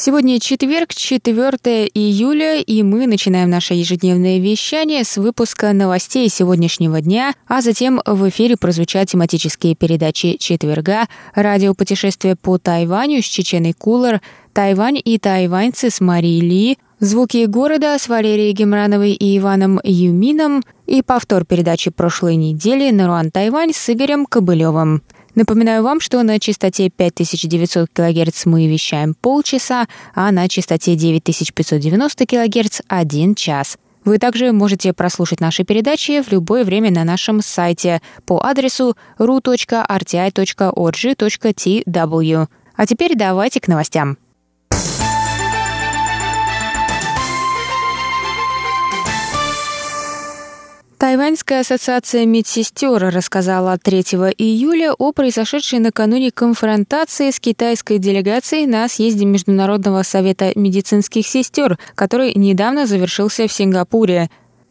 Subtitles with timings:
[0.00, 7.34] Сегодня четверг, 4 июля, и мы начинаем наше ежедневное вещание с выпуска новостей сегодняшнего дня,
[7.48, 14.20] а затем в эфире прозвучат тематические передачи четверга, радиопутешествие по Тайваню с Чеченой Кулер,
[14.52, 21.02] Тайвань и тайваньцы с Марией Ли, Звуки города с Валерией Гемрановой и Иваном Юмином и
[21.02, 25.02] повтор передачи прошлой недели «Наруан Тайвань» с Игорем Кобылевым.
[25.38, 32.80] Напоминаю вам, что на частоте 5900 кГц мы вещаем полчаса, а на частоте 9590 кГц–
[32.88, 33.78] один час.
[34.04, 39.66] Вы также можете прослушать наши передачи в любое время на нашем сайте по адресу ru.rti.org.tw.
[42.74, 44.18] А теперь давайте к новостям.
[50.98, 54.00] Тайваньская ассоциация медсестер рассказала 3
[54.36, 62.34] июля о произошедшей накануне конфронтации с китайской делегацией на съезде Международного совета медицинских сестер, который
[62.34, 64.28] недавно завершился в Сингапуре.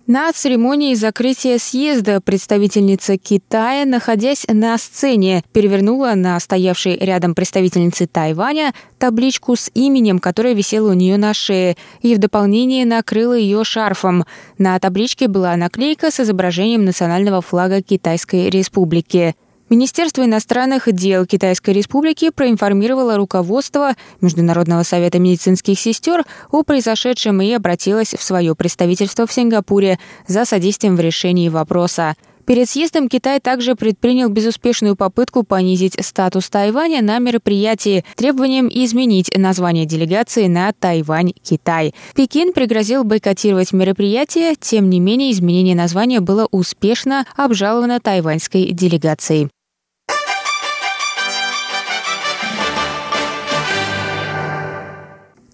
[0.08, 8.74] На церемонии закрытия съезда представительница Китая, находясь на сцене, перевернула на стоявшей рядом представительницы Тайваня
[9.00, 14.24] табличку с именем, которая висела у нее на шее, и в дополнение накрыла ее шарфом.
[14.58, 19.36] На табличке была наклейка с изображением национального флага Китайской Республики.
[19.70, 28.14] Министерство иностранных дел Китайской Республики проинформировало руководство Международного совета медицинских сестер о произошедшем и обратилось
[28.14, 32.16] в свое представительство в Сингапуре за содействием в решении вопроса.
[32.46, 39.86] Перед съездом Китай также предпринял безуспешную попытку понизить статус Тайваня на мероприятии требованием изменить название
[39.86, 41.94] делегации на Тайвань-Китай.
[42.16, 49.50] Пекин пригрозил бойкотировать мероприятие, тем не менее изменение названия было успешно обжаловано тайваньской делегацией.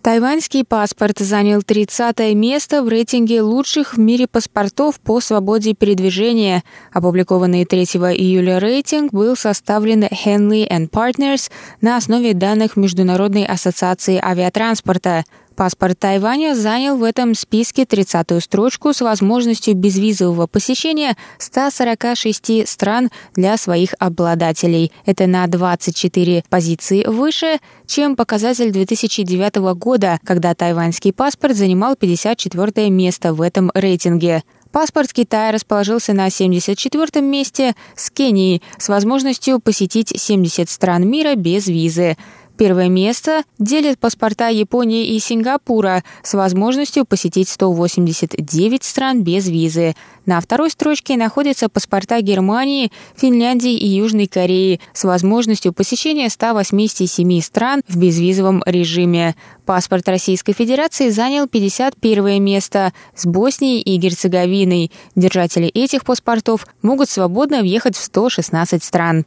[0.04, 6.66] Тайваньский паспорт занял 30 место в рейтинге лучших в мире паспортов по свободе передвижения.
[6.92, 11.50] Опубликованный 3 июля рейтинг был составлен Henley Partners
[11.80, 15.24] на основе данных Международной ассоциации авиатранспорта–
[15.56, 23.58] Паспорт Тайваня занял в этом списке 30-ю строчку с возможностью безвизового посещения 146 стран для
[23.58, 24.92] своих обладателей.
[25.06, 33.34] Это на 24 позиции выше, чем показатель 2009 года, когда тайваньский паспорт занимал 54 место
[33.34, 34.44] в этом рейтинге.
[34.74, 41.68] Паспорт Китая расположился на 74-м месте с Кенией с возможностью посетить 70 стран мира без
[41.68, 42.18] визы.
[42.58, 49.96] Первое место делят паспорта Японии и Сингапура с возможностью посетить 189 стран без визы.
[50.28, 57.82] На второй строчке находятся паспорта Германии, Финляндии и Южной Кореи с возможностью посещения 187 стран
[57.88, 59.36] в безвизовом режиме.
[59.66, 64.92] Паспорт Российской Федерации занял 51 место с Боснией и Герцеговиной.
[65.16, 69.26] Держатели этих паспортов могут свободно въехать в 116 стран.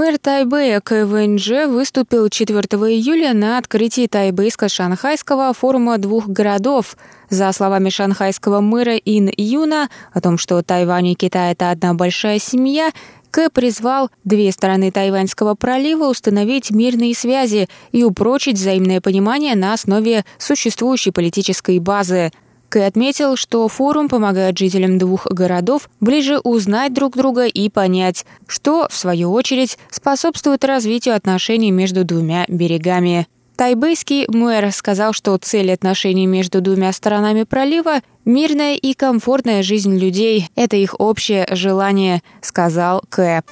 [0.00, 6.96] Мэр Тайбэя КВНЖ выступил 4 июля на открытии Тайбэйско-Шанхайского форума двух городов.
[7.28, 12.38] За словами шанхайского мэра Ин Юна о том, что Тайвань и Китай– это одна большая
[12.38, 12.92] семья,
[13.30, 20.24] К призвал две стороны Тайваньского пролива установить мирные связи и упрочить взаимное понимание на основе
[20.38, 22.32] существующей политической базы–
[22.70, 28.86] Кэй отметил, что форум помогает жителям двух городов ближе узнать друг друга и понять, что,
[28.88, 33.26] в свою очередь, способствует развитию отношений между двумя берегами.
[33.56, 40.48] Тайбэйский мэр сказал, что цель отношений между двумя сторонами пролива– мирная и комфортная жизнь людей.
[40.54, 43.42] Это их общее желание, сказал Кэ.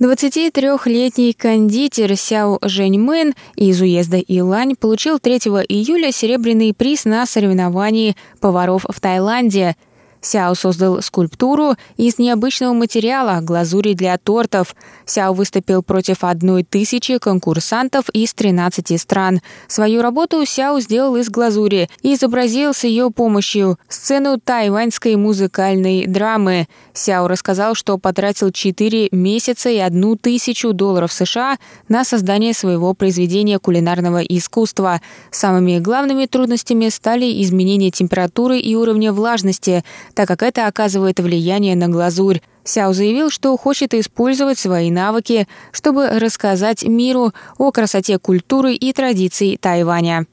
[0.00, 8.86] 23-летний кондитер Сяо Жэньмэн из уезда Илань получил 3 июля серебряный приз на соревновании поваров
[8.88, 9.74] в Таиланде.
[10.20, 14.76] Сяо создал скульптуру из необычного материала– глазури для тортов.
[15.08, 19.40] Сяо выступил против одной тысячи конкурсантов из 13 стран.
[19.66, 26.68] Свою работу Сяо сделал из глазури и изобразил с ее помощью сцену тайваньской музыкальной драмы.
[26.92, 31.56] Сяо рассказал, что потратил 4 месяца и одну тысячу долларов США
[31.88, 35.00] на создание своего произведения кулинарного искусства.
[35.30, 39.84] Самыми главными трудностями стали изменение температуры и уровня влажности,
[40.14, 42.40] так как это оказывает влияние на глазурь.
[42.68, 49.56] Сяо заявил, что хочет использовать свои навыки, чтобы рассказать миру о красоте культуры и традиций
[49.58, 50.26] Тайваня.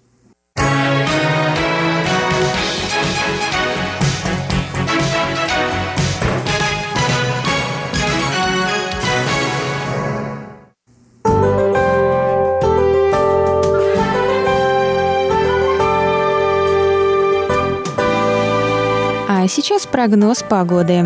[19.28, 21.06] А сейчас прогноз погоды.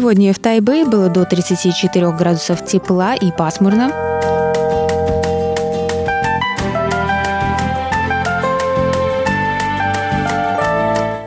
[0.00, 3.90] Сегодня в Тайбэе было до 34 градусов тепла и пасмурно.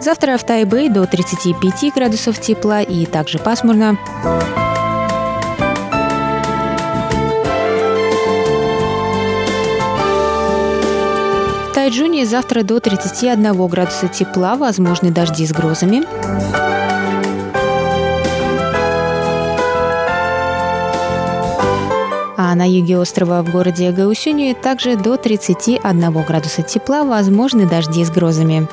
[0.02, 3.96] Завтра в Тайбэе до 35 градусов тепла и также пасмурно.
[11.70, 16.73] В Тайджуне завтра до 31 градуса тепла, возможны дожди с грозами.
[22.56, 28.68] На юге острова в городе Гаусюни также до 31 градуса тепла возможны дожди с грозами.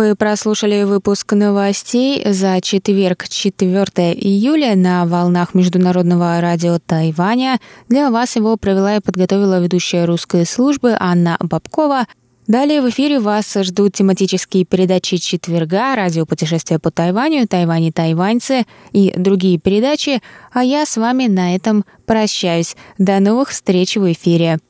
[0.00, 7.60] Вы прослушали выпуск новостей за четверг, 4 июля на волнах Международного радио Тайваня.
[7.90, 12.06] Для вас его провела и подготовила ведущая русской службы Анна Бабкова.
[12.46, 19.12] Далее в эфире вас ждут тематические передачи четверга, радио «Путешествие по Тайваню», «Тайвань тайваньцы» и
[19.14, 22.74] другие передачи, а я с вами на этом прощаюсь.
[22.96, 24.60] До новых встреч в эфире.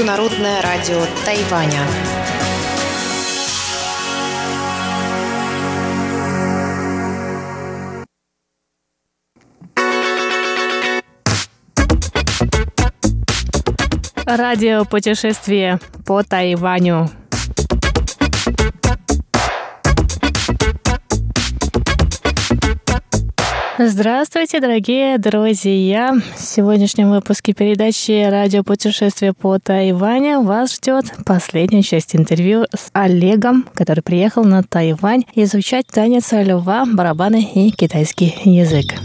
[0.00, 1.78] Международное радио Тайваня.
[14.24, 17.10] Радио путешествие по Тайваню.
[23.82, 26.14] Здравствуйте, дорогие друзья!
[26.36, 33.66] В сегодняшнем выпуске передачи «Радио путешествие по Тайваню» вас ждет последняя часть интервью с Олегом,
[33.72, 38.96] который приехал на Тайвань изучать танец льва, барабаны и китайский язык.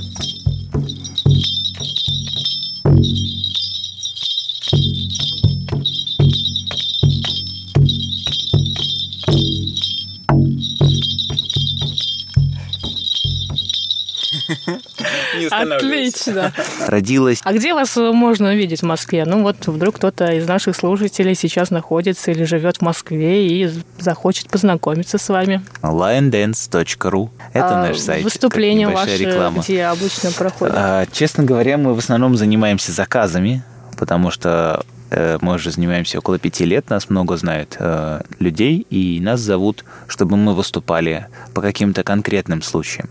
[15.52, 16.54] Отлично.
[16.88, 17.42] Родилась.
[17.44, 19.26] А где вас можно увидеть в Москве?
[19.26, 24.50] Ну вот вдруг кто-то из наших слушателей сейчас находится или живет в Москве и захочет
[24.50, 25.62] познакомиться с вами.
[25.82, 28.24] liondance.ru Это а наш сайт.
[28.24, 29.62] Выступления ваши реклама.
[29.62, 30.76] где обычно проходят?
[30.78, 33.64] А, честно говоря, мы в основном занимаемся заказами,
[33.98, 39.20] потому что э, мы уже занимаемся около пяти лет, нас много знают э, людей, и
[39.22, 43.10] нас зовут, чтобы мы выступали по каким-то конкретным случаям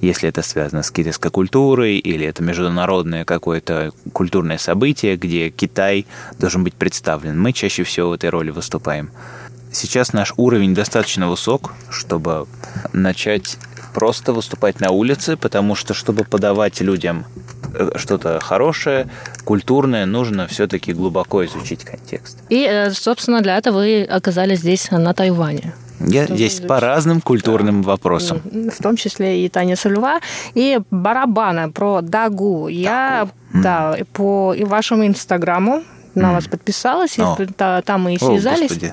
[0.00, 6.06] если это связано с китайской культурой или это международное какое-то культурное событие, где Китай
[6.38, 7.40] должен быть представлен.
[7.40, 9.10] Мы чаще всего в этой роли выступаем.
[9.72, 12.46] Сейчас наш уровень достаточно высок, чтобы
[12.92, 13.58] начать
[13.96, 17.24] просто выступать на улице, потому что, чтобы подавать людям
[17.72, 19.08] э, что-то хорошее,
[19.44, 22.38] культурное, нужно все-таки глубоко изучить контекст.
[22.50, 25.74] И, э, собственно, для этого вы оказались здесь, на Тайване.
[26.00, 27.90] Я здесь по разным культурным да.
[27.90, 28.40] вопросам.
[28.44, 30.20] В том числе и танец льва,
[30.54, 32.68] и барабаны про дагу.
[32.68, 33.62] Я, mm.
[33.62, 35.82] да, по вашему инстаграму
[36.14, 36.34] на mm.
[36.34, 37.36] вас подписалась, О.
[37.38, 37.46] и
[37.82, 38.72] там мы и связались.
[38.72, 38.92] О,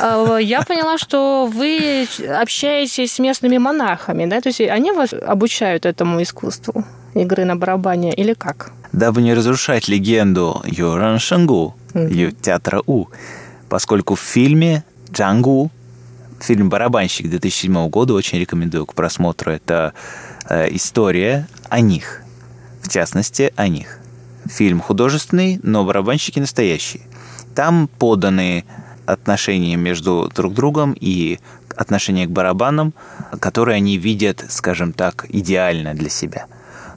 [0.00, 2.06] А, я поняла, что вы
[2.40, 4.40] общаетесь с местными монахами, да?
[4.40, 8.72] То есть они вас обучают этому искусству игры на барабане или как?
[8.92, 12.36] Дабы не разрушать легенду Юран Шангу, mm-hmm.
[12.40, 13.06] театра У,
[13.68, 15.70] поскольку в фильме Джангу,
[16.40, 19.94] фильм «Барабанщик» 2007 года, очень рекомендую к просмотру, это
[20.48, 22.22] э, история о них,
[22.82, 23.98] в частности, о них.
[24.46, 27.02] Фильм художественный, но барабанщики настоящие.
[27.54, 28.64] Там поданы
[29.06, 31.38] отношения между друг другом и
[31.76, 32.92] отношения к барабанам,
[33.40, 36.46] которые они видят, скажем так, идеально для себя.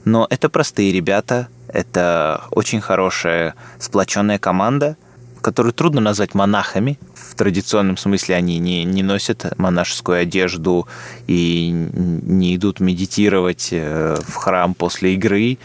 [0.04, 4.96] Но это простые ребята, это очень хорошая сплоченная команда,
[5.42, 6.98] которую трудно назвать монахами.
[7.14, 10.86] В традиционном смысле они не, не носят монашескую одежду
[11.26, 15.58] и не идут медитировать э, в храм после игры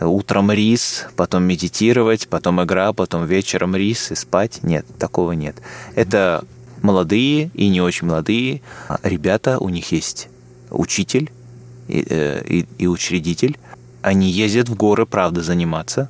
[0.00, 4.60] утром рис, потом медитировать, потом игра, потом вечером рис и спать.
[4.62, 5.56] Нет, такого нет.
[5.94, 6.44] Это
[6.82, 8.62] молодые и не очень молодые
[9.02, 10.28] ребята, у них есть
[10.70, 11.30] учитель
[11.88, 13.58] и, э, и, и учредитель.
[14.02, 16.08] Они ездят в горы, правда, заниматься,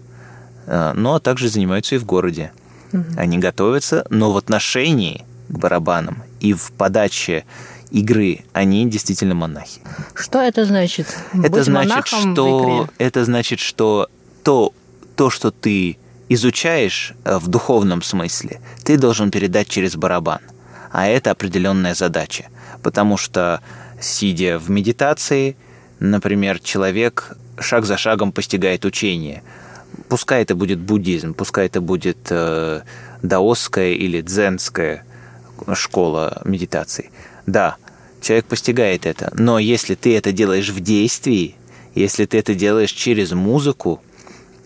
[0.67, 2.53] э, но а также занимаются и в городе.
[2.93, 3.05] Угу.
[3.17, 7.45] Они готовятся, но в отношении к барабанам и в подаче
[7.91, 9.81] игры, они действительно монахи.
[10.15, 11.07] Что это значит?
[11.33, 14.09] Это Быть значит, что это значит, что
[14.43, 14.73] то,
[15.17, 20.41] то, что ты изучаешь э, в духовном смысле, ты должен передать через барабан.
[20.91, 22.47] А это определенная задача.
[22.83, 23.61] Потому что,
[24.01, 25.57] сидя в медитации,
[25.99, 29.43] например, человек шаг за шагом постигает учение.
[30.09, 32.83] Пускай это будет буддизм, пускай это будет э,
[33.23, 35.05] даосская или дзенская
[35.75, 37.11] школа медитации.
[37.47, 37.77] Да,
[38.21, 41.57] человек постигает это, но если ты это делаешь в действии,
[41.95, 44.01] если ты это делаешь через музыку,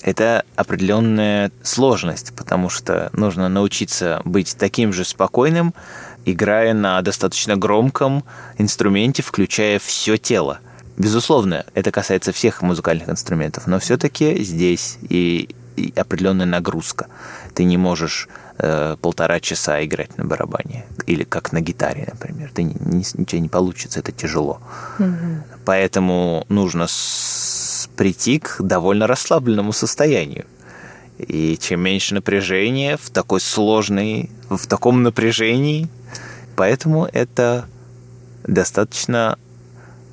[0.02, 5.74] это определенная сложность, потому что нужно научиться быть таким же спокойным,
[6.24, 8.24] играя на достаточно громком
[8.58, 10.58] инструменте, включая все тело.
[11.02, 17.08] Безусловно, это касается всех музыкальных инструментов, но все-таки здесь и, и определенная нагрузка.
[17.54, 18.28] Ты не можешь
[18.58, 20.84] э, полтора часа играть на барабане.
[21.06, 22.52] Или как на гитаре, например.
[22.54, 24.60] Ты не, не, ничего не получится, это тяжело.
[25.00, 25.58] Угу.
[25.64, 30.46] Поэтому нужно с, прийти к довольно расслабленному состоянию.
[31.18, 35.88] И чем меньше напряжения в такой сложной, в таком напряжении,
[36.54, 37.66] поэтому это
[38.44, 39.36] достаточно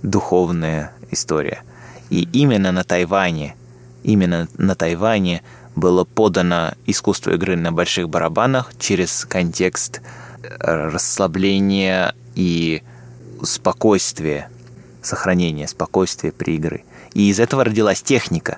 [0.04, 1.64] духовная история.
[2.10, 3.56] И именно на Тайване,
[4.04, 5.44] именно на Тайване–
[5.80, 10.02] было подано искусство игры на больших барабанах через контекст
[10.44, 12.84] э, расслабления и
[13.44, 14.50] спокойствия,
[15.02, 16.84] сохранения спокойствия при игре.
[17.14, 18.58] И из этого родилась техника.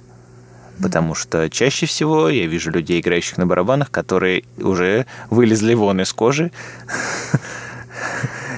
[0.81, 6.11] Потому что чаще всего я вижу людей, играющих на барабанах, которые уже вылезли вон из
[6.11, 6.51] кожи,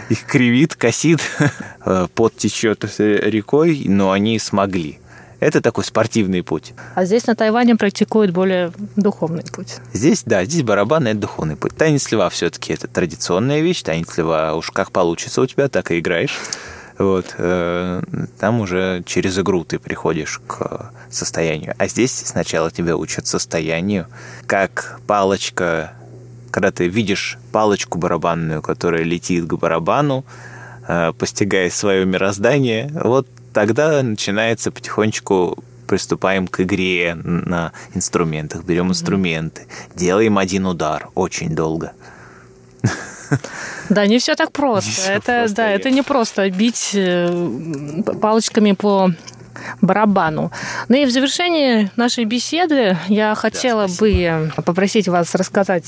[0.10, 1.22] их кривит, косит,
[2.16, 5.00] пот течет рекой, но они смогли.
[5.44, 6.74] Это такой спортивный путь.
[6.96, 9.76] А здесь на Тайване практикуют более духовный путь.
[9.92, 11.76] Здесь, да, здесь барабан– это духовный путь.
[11.76, 13.82] Танец льва все-таки это традиционная вещь.
[13.84, 16.40] Танец льва уж как получится у тебя, так и играешь.
[16.98, 18.02] Вот, э,
[18.40, 21.76] там уже через игру ты приходишь к состоянию.
[21.78, 24.08] А здесь сначала тебя учат состоянию,
[24.46, 25.92] как палочка,
[26.54, 30.24] когда ты видишь палочку барабанную, которая летит к барабану,
[30.88, 35.58] э, постигая свое мироздание, вот тогда начинается потихонечку
[35.88, 41.94] приступаем к игре на инструментах, берем инструменты, делаем один удар очень долго.
[43.90, 45.10] Да, не все так просто.
[45.10, 49.10] Не это, просто, да, это не просто бить э, палочками по
[49.82, 50.52] барабану.
[50.88, 55.86] Ну и в завершении нашей беседы я хотела да, бы попросить вас рассказать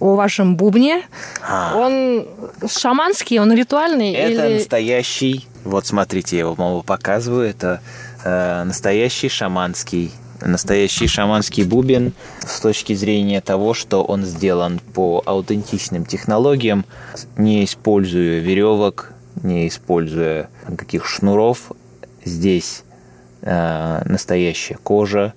[0.00, 1.02] о вашем бубне.
[1.42, 1.74] А.
[1.76, 2.26] Он
[2.66, 4.12] шаманский, он ритуальный?
[4.12, 4.58] Это или...
[4.58, 7.48] настоящий вот смотрите, я его вам показываю.
[7.48, 7.80] Это
[8.24, 12.12] э, настоящий шаманский настоящий шаманский бубен
[12.46, 16.84] с точки зрения того, что он сделан по аутентичным технологиям,
[17.36, 19.12] не используя веревок,
[19.42, 21.72] не используя каких шнуров.
[22.24, 22.84] Здесь
[23.42, 25.34] э, настоящая кожа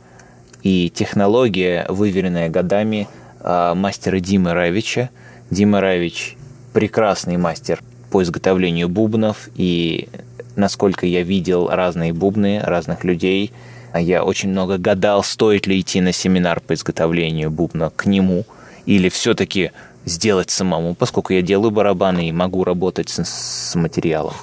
[0.62, 3.08] и технология, выверенная годами
[3.44, 5.10] мастера Димы Равича.
[5.50, 6.38] Дима Равич
[6.74, 10.08] прекрасный мастер по изготовлению бубнов, и
[10.56, 13.52] насколько я видел разные бубны разных людей,
[13.94, 18.46] я очень много гадал, стоит ли идти на семинар по изготовлению бубна к нему,
[18.86, 19.72] или все-таки
[20.06, 24.34] сделать самому, поскольку я делаю барабаны и могу работать с, с материалом.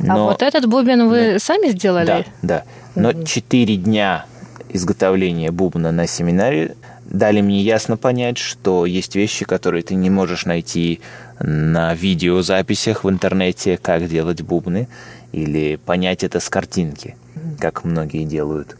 [0.00, 2.06] А Но, а вот этот бубен вы но, сами сделали?
[2.06, 2.64] Да, да.
[2.94, 4.24] Но четыре дня
[4.70, 6.74] изготовления бубна на семинаре
[7.12, 11.00] дали мне ясно понять, что есть вещи, которые ты не можешь найти
[11.38, 14.88] на видеозаписях в интернете, как делать бубны,
[15.30, 17.14] или понять это с картинки,
[17.60, 18.76] как многие делают.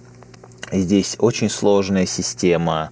[0.73, 2.91] Здесь очень сложная система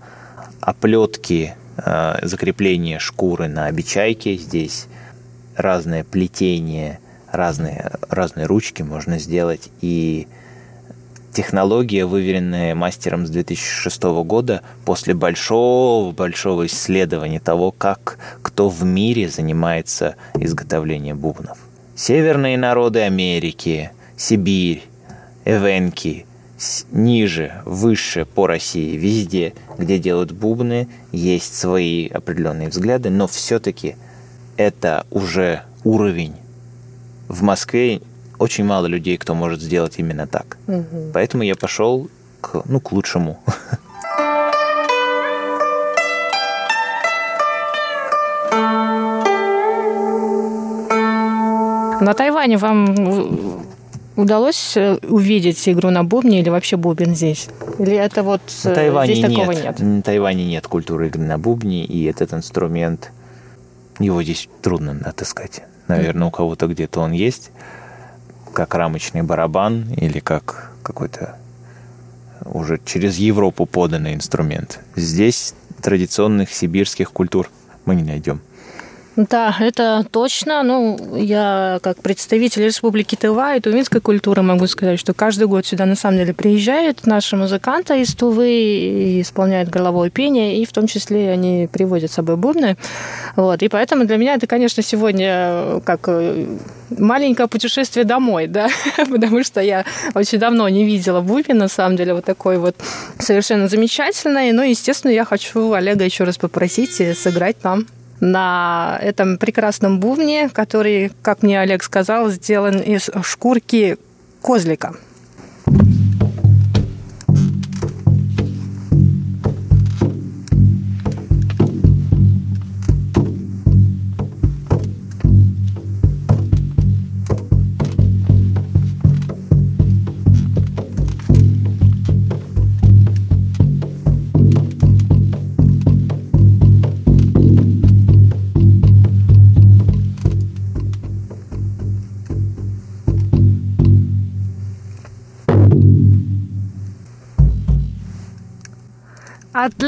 [0.61, 4.37] оплетки, э, закрепления шкуры на обечайке.
[4.37, 4.88] Здесь
[5.56, 6.99] разное плетение,
[7.32, 9.70] разные, разные ручки можно сделать.
[9.80, 10.28] И
[11.32, 20.16] технология, выверенная мастером с 2006 года, после большого-большого исследования того, как кто в мире занимается
[20.34, 21.58] изготовлением бубнов.
[21.94, 24.82] Северные народы Америки, Сибирь,
[25.44, 26.26] Эвенки,
[26.92, 33.96] ниже, выше по России, везде, где делают бубны, есть свои определенные взгляды, но все-таки
[34.56, 36.34] это уже уровень.
[37.28, 38.02] В Москве
[38.40, 40.56] очень мало людей, кто может сделать именно так.
[40.66, 41.12] Угу.
[41.12, 42.09] Поэтому я пошел
[42.40, 43.38] к, ну, к лучшему.
[52.00, 53.66] На Тайване вам
[54.16, 57.49] удалось э, увидеть игру на бубне или вообще бубен здесь?
[57.78, 59.78] Или это вот на Тайване здесь такого нет?
[59.78, 63.12] На Тайване нет культуры игры на бубне, и этот инструмент,
[63.99, 65.61] его здесь трудно отыскать.
[65.88, 67.50] Наверное, у кого-то где-то он есть,
[68.52, 71.37] как рамочный барабан или как какой-то
[72.45, 74.80] уже через Европу поданный инструмент.
[74.97, 77.50] Здесь традиционных сибирских культур
[77.85, 78.40] мы не найдем.
[79.17, 80.62] Да, это точно.
[80.62, 85.85] Ну, я как представитель Республики Тыва и тувинской культуры могу сказать, что каждый год сюда
[85.85, 90.87] на самом деле приезжают наши музыканты из Тувы и исполняют горловое пение, и в том
[90.87, 92.76] числе они привозят с собой бубны.
[93.35, 93.62] Вот.
[93.62, 96.47] И поэтому для меня это, конечно, сегодня как э,
[96.97, 102.14] маленькое путешествие домой, да, потому что я очень давно не видела бубен, на самом деле,
[102.14, 102.76] вот такой вот
[103.19, 104.52] совершенно замечательный.
[104.52, 107.87] Но, естественно, я хочу Олега еще раз попросить сыграть там
[108.21, 113.97] на этом прекрасном бубне, который, как мне Олег сказал, сделан из шкурки
[114.43, 114.95] козлика.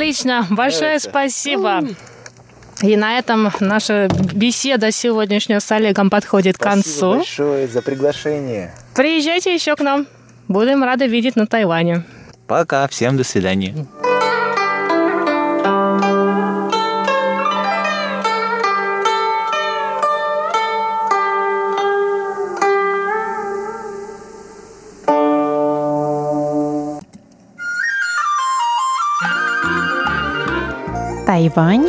[0.03, 1.81] Отлично, большое спасибо.
[2.83, 7.15] И на этом наша беседа сегодняшняя с Олегом подходит Спасибо к концу.
[7.19, 8.75] большое за приглашение.
[8.97, 10.09] Приезжайте еще к нам.
[10.49, 12.03] Будем рады видеть на Тайване.
[12.49, 13.87] Пока, всем до свидания.
[31.33, 31.89] Тайвань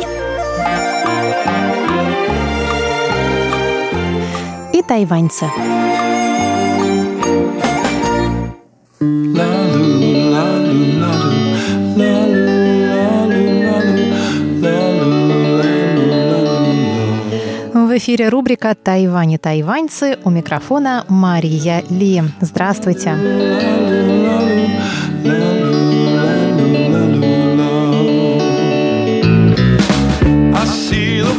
[4.72, 5.44] и тайваньцы.
[17.74, 22.22] В эфире рубрика «Тайвань и тайваньцы» у микрофона Мария Ли.
[22.40, 23.14] Здравствуйте.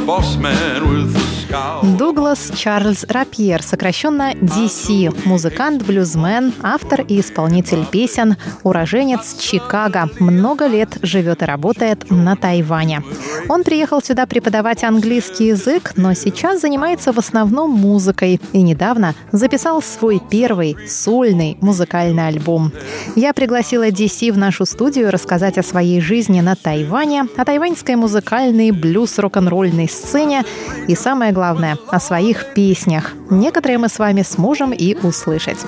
[0.06, 1.75] boss man with a scowl.
[1.86, 10.98] Дуглас Чарльз Рапьер, сокращенно DC, музыкант, блюзмен, автор и исполнитель песен, уроженец Чикаго, много лет
[11.04, 13.04] живет и работает на Тайване.
[13.50, 19.82] Он приехал сюда преподавать английский язык, но сейчас занимается в основном музыкой и недавно записал
[19.84, 22.72] свой первый сольный музыкальный альбом.
[23.16, 28.72] Я пригласила DC в нашу студию рассказать о своей жизни на Тайване, о тайваньской музыкальной
[28.72, 30.44] блюз-рок-н-ролльной сцене
[30.88, 33.14] и, самое главное, о своих песнях.
[33.30, 35.60] Некоторые мы с вами сможем и услышать.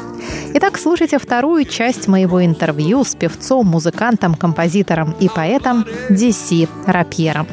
[0.54, 7.48] Итак, слушайте вторую часть моего интервью с певцом, музыкантом, композитором и поэтом Диси Рапьером.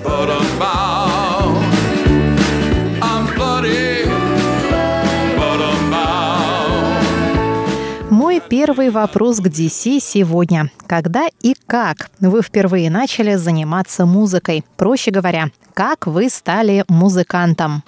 [8.48, 10.70] Первый вопрос к DC сегодня.
[10.86, 14.64] Когда и как вы впервые начали заниматься музыкой?
[14.76, 17.82] Проще говоря, как вы стали музыкантом?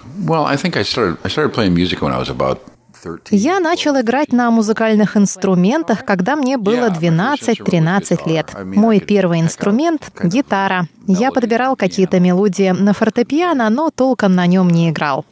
[3.29, 8.47] Я начал играть на музыкальных инструментах, когда мне было 12-13 лет.
[8.63, 10.87] Мой первый инструмент— гитара.
[11.05, 15.25] Я подбирал какие-то мелодии на фортепиано, но толком на нем не играл.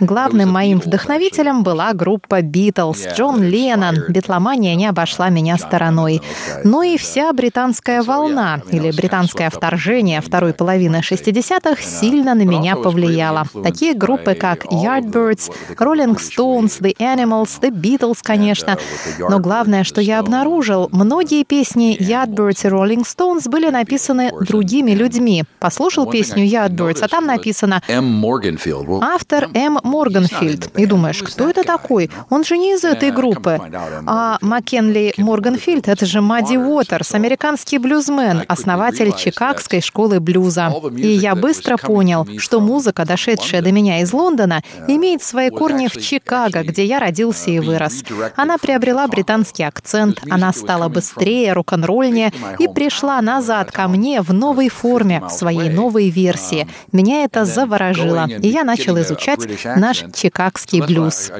[0.00, 3.96] Главным моим вдохновителем была группа Битлз, Джон Леннон.
[4.08, 6.22] Битломания не обошла меня стороной.
[6.64, 13.44] Но и вся британская волна, или британское вторжение второй половины 60-х сильно на меня повлияло.
[13.62, 18.78] Такие группы, как Yardbirds, Rolling Stones, The Animals, The Beatles, конечно.
[19.18, 25.44] Но главное, что я обнаружил, многие песни Yardbirds и Rolling Stones были написаны другими людьми.
[25.58, 29.63] Послушал песню Yardbirds, а там написано «Автор М.
[29.70, 30.70] Морганфильд.
[30.76, 32.10] И думаешь, кто это такой?
[32.30, 33.60] Он же не из этой группы.
[34.06, 40.72] А Маккенли Морганфильд— это же Мадди Уотерс, американский блюзмен, основатель Чикагской школы блюза.
[40.96, 46.00] И я быстро понял, что музыка, дошедшая до меня из Лондона, имеет свои корни в
[46.00, 48.04] Чикаго, где я родился и вырос.
[48.36, 54.68] Она приобрела британский акцент, она стала быстрее, рок-н-ролльнее и пришла назад ко мне в новой
[54.68, 56.66] форме, в своей новой версии.
[56.92, 59.40] Меня это заворожило, и я начал изучать
[59.76, 61.30] наш чикагский блюз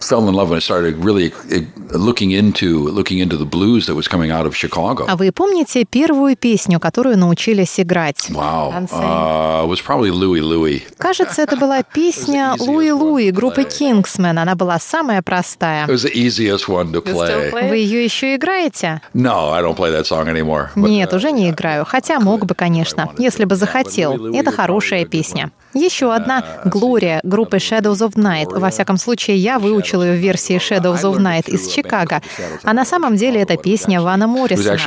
[0.00, 3.94] fell in love when I started really eh, looking into looking into the blues that
[3.94, 5.06] was coming out of Chicago.
[5.08, 8.30] А вы помните первую песню, которую научились играть?
[8.30, 10.82] Wow, uh, it was probably Louie Louie.
[10.98, 14.38] Кажется, это была песня Луи Луи группы Kingsmen.
[14.38, 15.86] Она была самая простая.
[15.86, 17.50] It was the easiest one to play.
[17.68, 19.00] Вы ее еще играете?
[19.14, 20.68] No, I don't play that song anymore.
[20.76, 21.84] Нет, уже не играю.
[21.84, 24.32] Хотя мог бы, конечно, если бы захотел.
[24.34, 25.50] Это хорошая песня.
[25.74, 28.58] Еще одна «Глория» группы Shadows of Night.
[28.58, 32.20] Во всяком случае, я выучил ее в версии Shadows of Night из Чикаго.
[32.62, 34.78] А на самом деле это песня Вана Моррисона.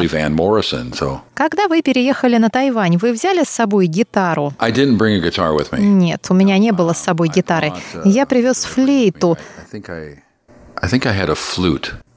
[1.34, 4.54] Когда вы переехали на Тайвань, вы взяли с собой гитару?
[5.78, 7.74] Нет, у меня не было с собой гитары.
[8.06, 9.38] Я привез флейту.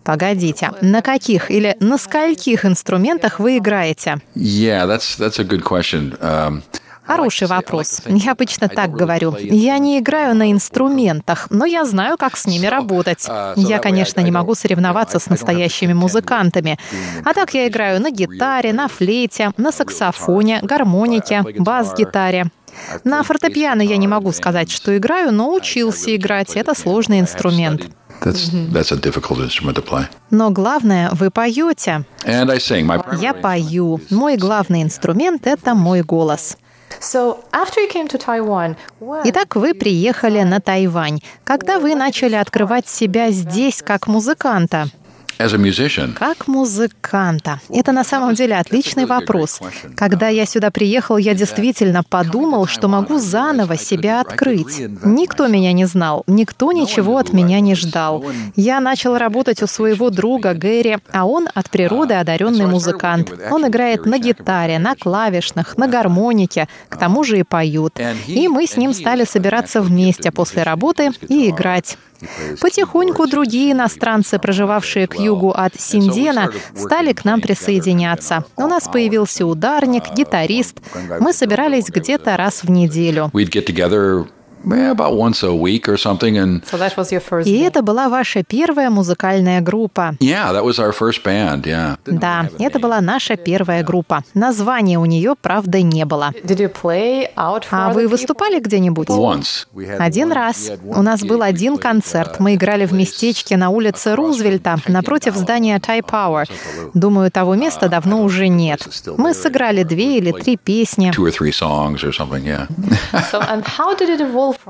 [0.05, 4.19] Погодите, на каких или на скольких инструментах вы играете?
[4.35, 6.15] Yeah, that's that's a good question.
[6.21, 6.63] Um,
[7.07, 8.01] Хороший вопрос.
[8.07, 9.37] Я обычно так говорю.
[9.39, 13.27] Я не играю на инструментах, но я знаю, как с ними работать.
[13.57, 16.79] Я, конечно, не могу соревноваться с настоящими музыкантами.
[17.25, 22.47] А так я играю на гитаре, на флейте, на саксофоне, гармонике, бас-гитаре.
[23.05, 26.57] На фортепиано я не могу сказать, что играю, но учился играть.
[26.57, 27.89] Это сложный инструмент.
[28.23, 30.07] That's, that's a difficult instrument to play.
[30.31, 32.05] Но главное, вы поете.
[32.25, 32.85] And I sing.
[32.87, 34.01] My Я пою.
[34.11, 36.57] Мой главный инструмент— это мой голос.
[39.25, 41.21] Итак, вы приехали на Тайвань.
[41.45, 44.89] Когда вы начали открывать себя здесь как музыканта?
[46.19, 47.61] Как музыканта?
[47.69, 49.61] Это на самом деле отличный вопрос.
[49.97, 54.81] Когда я сюда приехал, я действительно подумал, что могу заново себя открыть.
[55.05, 58.25] Никто меня не знал, никто ничего от меня не ждал.
[58.57, 63.33] Я начал работать у своего друга Гэри, а он от природы одаренный музыкант.
[63.51, 67.99] Он играет на гитаре, на клавишных, на гармонике, к тому же и поют.
[68.27, 71.99] И мы с ним стали собираться вместе после работы и играть.
[72.61, 78.45] Потихоньку другие иностранцы, проживавшие к югу от Синдена, стали к нам присоединяться.
[78.57, 80.77] У нас появился ударник, гитарист.
[81.21, 83.31] Мы собирались где-то раз в неделю.
[87.47, 90.15] И это была ваша первая музыкальная группа.
[92.07, 94.23] Да, это была наша первая группа.
[94.35, 96.33] Названия у нее, правда, не было.
[97.71, 99.09] А вы выступали где-нибудь?
[99.99, 100.71] Один раз.
[100.85, 102.41] У нас был один концерт.
[102.41, 106.45] Мы играли в местечке на улице Рузвельта, напротив здания Thai Power.
[106.95, 108.81] Думаю, того места давно уже нет.
[109.17, 111.11] Мы сыграли две или три песни.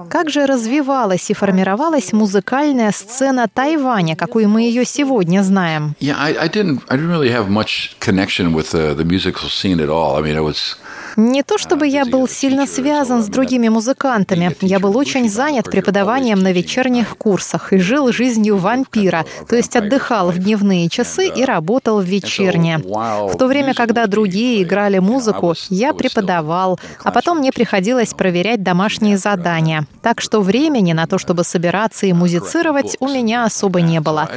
[0.08, 5.94] Как же развивалась и формировалась музыкальная сцена Тайваня, какой мы ее сегодня знаем?
[6.00, 6.82] Yeah, I, I didn't.
[6.88, 10.16] I didn't really have much connection with the, the musical scene at all.
[10.16, 10.76] I mean, I was
[11.16, 14.56] не то чтобы я был сильно связан с другими музыкантами.
[14.60, 20.30] Я был очень занят преподаванием на вечерних курсах и жил жизнью вампира, то есть отдыхал
[20.30, 22.78] в дневные часы и работал в вечерние.
[22.78, 29.18] В то время, когда другие играли музыку, я преподавал, а потом мне приходилось проверять домашние
[29.18, 29.86] задания.
[30.02, 34.28] Так что времени на то, чтобы собираться и музицировать, у меня особо не было.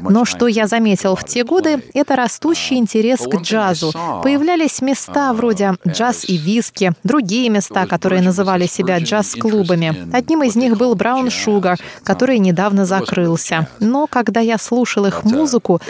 [0.00, 3.92] Но что я заметил в те годы, это растущий интерес к джазу.
[4.22, 10.08] Появлялись места вроде джаз джаз и виски, другие места, которые называли себя джаз-клубами.
[10.12, 13.68] Одним из них был Браун Шугар, который недавно закрылся.
[13.80, 15.80] Но когда я слушал их музыку,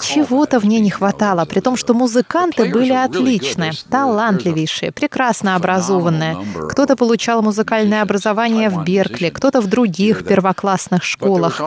[0.00, 6.36] чего-то в ней не хватало, при том, что музыканты были отличные, талантливейшие, прекрасно образованные.
[6.70, 11.60] Кто-то получал музыкальное образование в Беркли, кто-то в других первоклассных школах.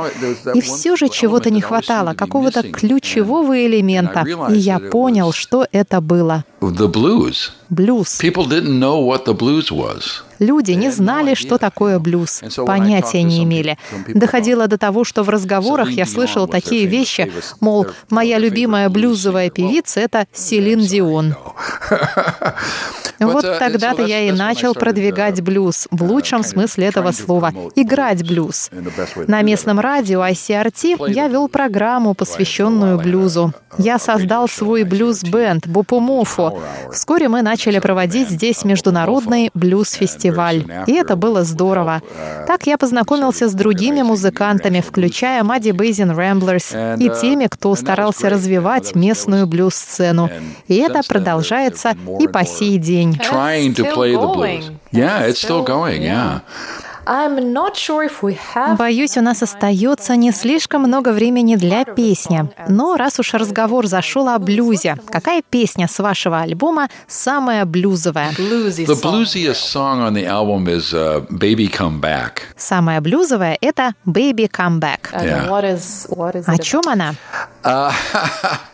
[0.54, 4.24] И все же чего-то не хватало, какого-то ключевого элемента.
[4.50, 6.44] И я понял, что это было.
[7.70, 8.18] blues.
[8.18, 10.22] People didn't know what the blues was.
[10.40, 13.78] Люди не знали, что такое блюз, понятия не имели.
[14.08, 20.00] Доходило до того, что в разговорах я слышал такие вещи, мол, моя любимая блюзовая певица—
[20.02, 21.36] это Селин Дион.
[23.20, 28.70] Вот uh, тогда-то я и начал продвигать блюз, в лучшем смысле этого слова, играть блюз.
[29.28, 33.54] На местном радио ICRT я вел программу, посвященную блюзу.
[33.78, 36.60] Я создал свой блюз-бенд Бупумуфу.
[36.92, 40.25] Вскоре мы начали проводить здесь международный блюз-фестиваль.
[40.88, 42.02] И это было здорово.
[42.48, 48.96] Так я познакомился с другими музыкантами, включая Мадди Бейзин Рэмблерс и теми, кто старался развивать
[48.96, 50.30] местную блюз-сцену.
[50.68, 53.20] И это продолжается и по сей день.
[54.92, 56.42] Yeah, it's still going, yeah.
[58.78, 62.50] Боюсь, у нас остается не слишком много времени для песни.
[62.68, 68.32] Но раз уж разговор зашел о блюзе, какая песня с вашего альбома самая блюзовая?
[68.32, 70.94] The bluesiest song on the album is
[71.30, 72.40] "Baby Come Back".
[72.58, 75.12] Самая блюзовая это "Baby Come Back".
[75.14, 75.48] Yeah.
[76.48, 77.16] О чем она?
[77.64, 77.92] Uh,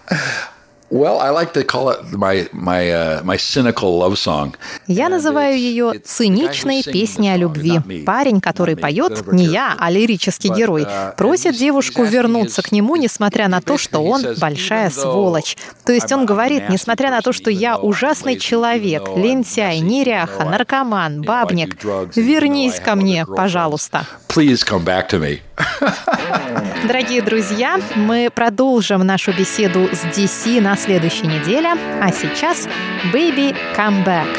[0.91, 4.55] to call it my my my cynical love song.
[4.87, 7.79] Я называю ее циничной песней о любви.
[8.05, 13.47] Парень, который поет, не я, а лирический герой, uh, просит девушку вернуться к нему, несмотря
[13.47, 15.57] на то, что он большая сволочь.
[15.85, 21.77] То есть он говорит, несмотря на то, что я ужасный человек, лентяй, неряха, наркоман, бабник,
[22.15, 24.05] вернись ко мне, пожалуйста.
[24.27, 25.39] Please come back to me.
[26.87, 32.67] Дорогие друзья, мы продолжим нашу беседу с DC на следующей неделе, а сейчас
[33.13, 34.37] «Baby Come Back»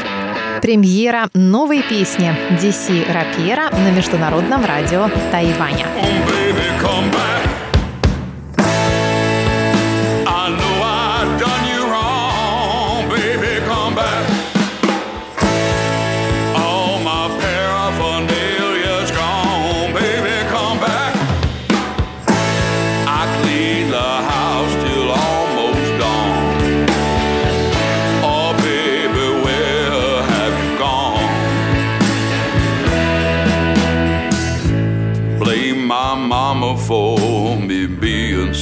[0.60, 5.86] премьера новой песни DC Рапьера на Международном радио Тайваня.
[6.84, 7.41] Oh,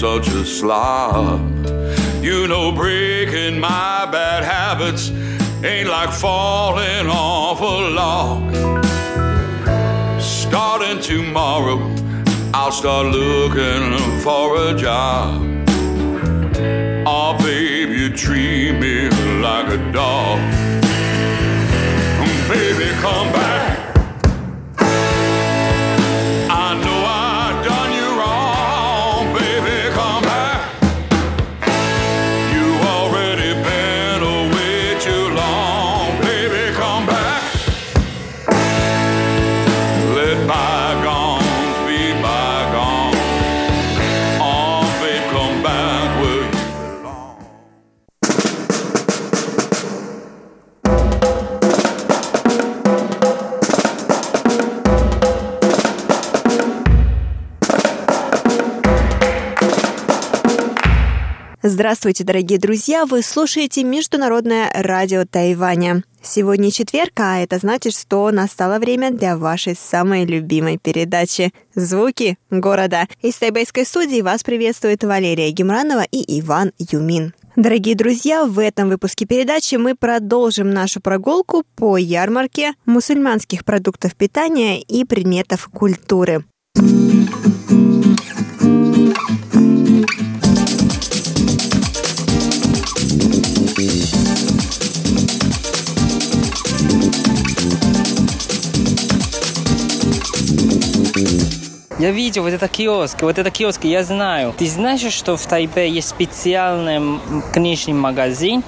[0.01, 1.41] such a slob.
[2.23, 5.11] You know, breaking my bad habits
[5.63, 8.51] ain't like falling off a log.
[10.19, 11.79] Starting tomorrow,
[12.55, 15.43] I'll start looking for a job.
[17.07, 19.11] Oh, babe, you treat me
[19.43, 20.39] like a dog.
[22.49, 23.50] Baby, come back.
[61.63, 63.05] Здравствуйте, дорогие друзья!
[63.05, 66.03] Вы слушаете Международное радио Тайваня.
[66.23, 73.07] Сегодня четверг, а это значит, что настало время для вашей самой любимой передачи «Звуки города».
[73.21, 77.35] Из тайбайской студии вас приветствует Валерия Гемранова и Иван Юмин.
[77.57, 84.81] Дорогие друзья, в этом выпуске передачи мы продолжим нашу прогулку по ярмарке мусульманских продуктов питания
[84.81, 86.43] и предметов культуры.
[102.01, 104.55] Я видел вот это киоск, вот это киоск, я знаю.
[104.57, 107.21] Ты знаешь, что в Тайбе есть специальный
[107.53, 108.65] книжный магазин,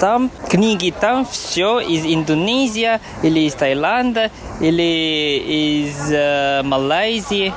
[0.00, 7.54] там книги, там все из Индонезии или из Таиланда или из э, Малайзии.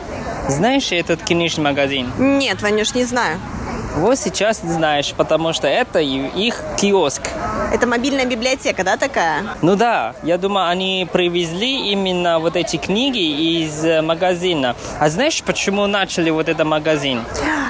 [0.47, 2.11] Знаешь этот книжный магазин?
[2.19, 3.39] Нет, Ванюш, не знаю.
[3.97, 7.21] Вот сейчас знаешь, потому что это их киоск.
[7.73, 9.43] Это мобильная библиотека, да, такая?
[9.61, 14.75] Ну да, я думаю, они привезли именно вот эти книги из э, магазина.
[14.99, 17.21] А знаешь, почему начали вот этот магазин?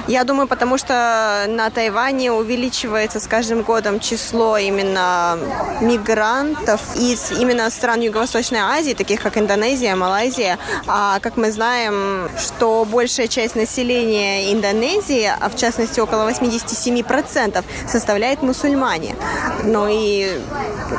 [0.08, 5.36] Я думаю, потому что на Тайване увеличивается с каждым годом число именно
[5.80, 10.58] мигрантов из именно стран Юго-Восточной Азии, таких как Индонезия, Малайзия.
[10.86, 18.42] А как мы знаем, что большая часть населения Индонезии, а в частности около 87%, составляет
[18.42, 19.16] мусульмане.
[19.64, 20.38] Ну и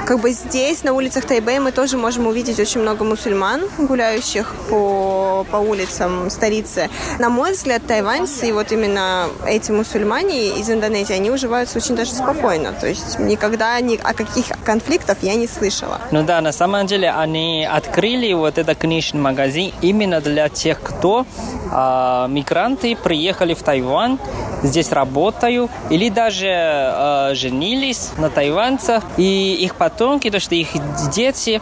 [0.06, 5.46] как бы здесь, на улицах Тайбэя, мы тоже можем увидеть очень много мусульман, гуляющих по,
[5.50, 6.90] по улицам столицы.
[7.20, 12.12] На мой взгляд, тайваньцы и вот именно эти мусульмане из Индонезии, они уживаются очень даже
[12.12, 12.74] спокойно.
[12.74, 16.00] То есть никогда ни о каких конфликтах я не слышала.
[16.12, 21.26] Ну да, на самом деле они открыли вот этот книжный магазин именно для тех, кто
[21.72, 24.18] э, мигранты приехали в Тайвань,
[24.64, 30.70] здесь работают или даже э, женились на тайванцах, и их потомки, то что их
[31.12, 31.62] дети,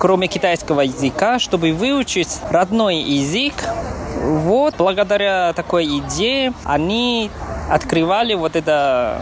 [0.00, 3.54] кроме китайского языка, чтобы выучить родной язык,
[4.22, 7.30] вот, благодаря такой идее, они
[7.70, 9.20] открывали вот это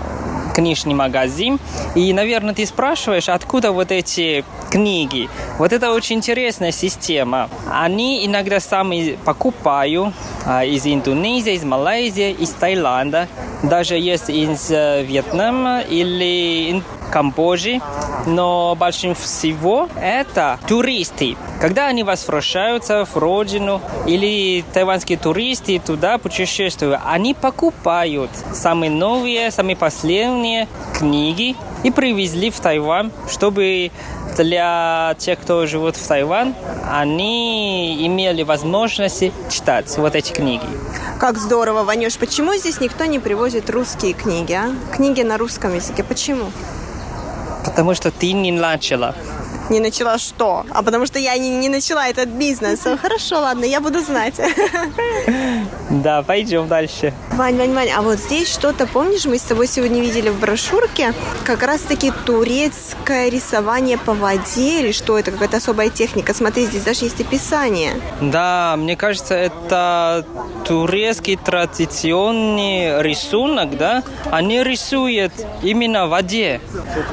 [0.54, 1.58] книжный магазин.
[1.94, 5.28] И, наверное, ты спрашиваешь, откуда вот эти книги.
[5.58, 7.48] Вот это очень интересная система.
[7.70, 10.14] Они иногда сами покупают
[10.46, 13.28] а, из Индонезии, из Малайзии, из Таиланда.
[13.62, 17.80] Даже есть из э, Вьетнама или Камбоджи.
[18.26, 21.36] Но больше всего это туристы.
[21.60, 29.76] Когда они возвращаются в родину или тайваньские туристы туда путешествуют, они покупают самые новые, самые
[29.76, 33.90] последние книги и привезли в Тайвань, чтобы
[34.36, 36.54] для тех, кто живет в Тайване,
[36.90, 40.66] они имели возможность читать вот эти книги.
[41.18, 42.16] Как здорово, Ванюш.
[42.18, 44.70] Почему здесь никто не привозит русские книги, а?
[44.94, 46.02] Книги на русском языке.
[46.02, 46.50] Почему?
[47.64, 49.14] Потому что ты не начала.
[49.70, 50.66] Не начала что?
[50.70, 52.80] А потому что я не, не начала этот бизнес.
[53.00, 54.34] Хорошо, ладно, я буду знать.
[56.02, 57.12] Да, пойдем дальше.
[57.32, 61.14] Вань, Вань, Вань, а вот здесь что-то, помнишь, мы с тобой сегодня видели в брошюрке,
[61.44, 66.34] как раз-таки турецкое рисование по воде, или что это, какая-то особая техника.
[66.34, 67.92] Смотри, здесь даже есть описание.
[68.20, 70.24] Да, мне кажется, это
[70.64, 74.02] турецкий традиционный рисунок, да?
[74.30, 76.60] Они рисуют именно в воде.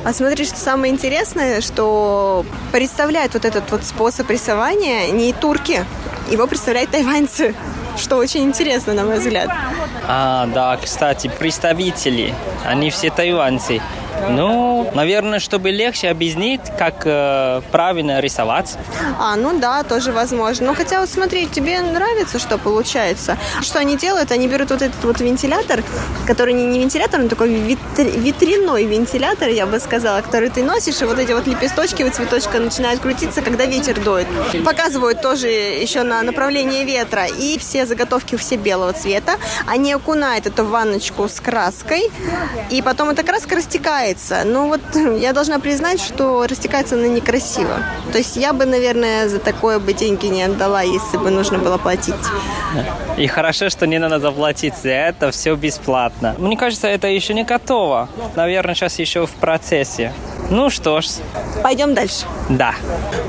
[0.03, 5.85] А смотри, что самое интересное, что представляют вот этот вот способ рисования не турки,
[6.29, 7.53] его представляют тайваньцы,
[7.97, 9.49] что очень интересно, на мой взгляд.
[10.07, 12.33] А, да, кстати, представители,
[12.65, 13.81] они все тайваньцы.
[14.29, 18.77] Ну, наверное, чтобы легче объяснить, как э, правильно рисовать.
[19.19, 20.67] А, ну да, тоже возможно.
[20.67, 23.37] Но хотя вот смотри, тебе нравится, что получается?
[23.61, 24.31] Что они делают?
[24.31, 25.83] Они берут вот этот вот вентилятор,
[26.25, 31.01] который не, не вентилятор, но такой витри, ветряной вентилятор, я бы сказала, который ты носишь,
[31.01, 34.27] и вот эти вот лепесточки у цветочка начинают крутиться, когда ветер дует.
[34.63, 37.25] Показывают тоже еще на направление ветра.
[37.25, 39.33] И все заготовки все белого цвета.
[39.67, 42.11] Они окунают эту ванночку с краской,
[42.69, 44.43] и потом эта краска растекается растекается.
[44.45, 44.81] Но вот
[45.19, 47.77] я должна признать, что растекается она некрасиво.
[48.11, 51.77] То есть я бы, наверное, за такое бы деньги не отдала, если бы нужно было
[51.77, 52.15] платить.
[53.17, 56.35] И хорошо, что не надо заплатить за это, все бесплатно.
[56.37, 58.09] Мне кажется, это еще не готово.
[58.35, 60.13] Наверное, сейчас еще в процессе.
[60.49, 61.05] Ну что ж.
[61.63, 62.25] Пойдем дальше.
[62.49, 62.73] Да.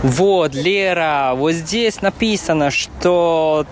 [0.03, 3.67] Вот, Лера, вот здесь написано, что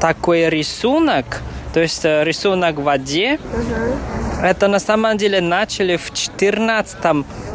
[0.00, 6.12] такой рисунок, то есть э, рисунок в воде, uh-huh это на самом деле начали в
[6.12, 6.96] 14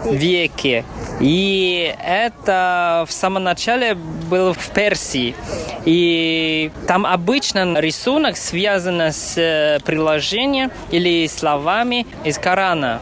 [0.05, 0.85] веке.
[1.19, 5.35] И это в самом начале было в Персии.
[5.85, 13.01] И там обычно рисунок связан с э, приложением или словами из Корана.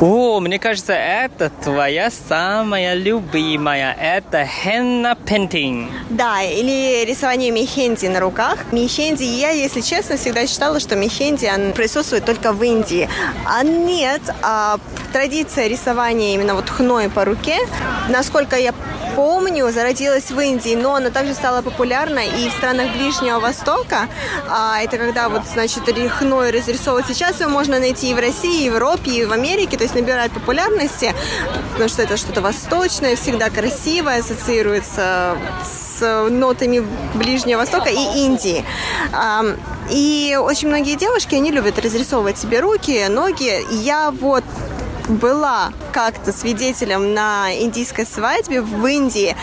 [0.00, 3.96] О, мне кажется, это твоя самая любимая.
[4.00, 5.90] Это хенна пентинг.
[6.08, 8.58] Да, или рисование мехенди на руках.
[8.70, 13.08] Мехенди, я, если честно, всегда считала, что мехенди присутствует только в Индии.
[13.44, 14.78] А нет, а
[15.12, 17.58] традиция рисования именно вот хной по руке,
[18.08, 18.72] насколько я
[19.16, 24.08] помню, зародилась в Индии, но она также стала популярна и в странах Ближнего Востока.
[24.48, 27.06] А, это когда вот, значит, хной разрисовывать.
[27.08, 29.94] Сейчас ее можно найти и в России, и в Европе, и в Америке, то есть
[29.94, 31.14] набирает популярности,
[31.72, 38.64] потому что это что-то восточное, всегда красивое, ассоциируется с нотами Ближнего Востока и Индии.
[39.90, 43.64] И очень многие девушки, они любят разрисовывать себе руки, ноги.
[43.82, 44.44] Я вот
[45.08, 49.36] была как-то свидетелем на индийской свадьбе в Индии.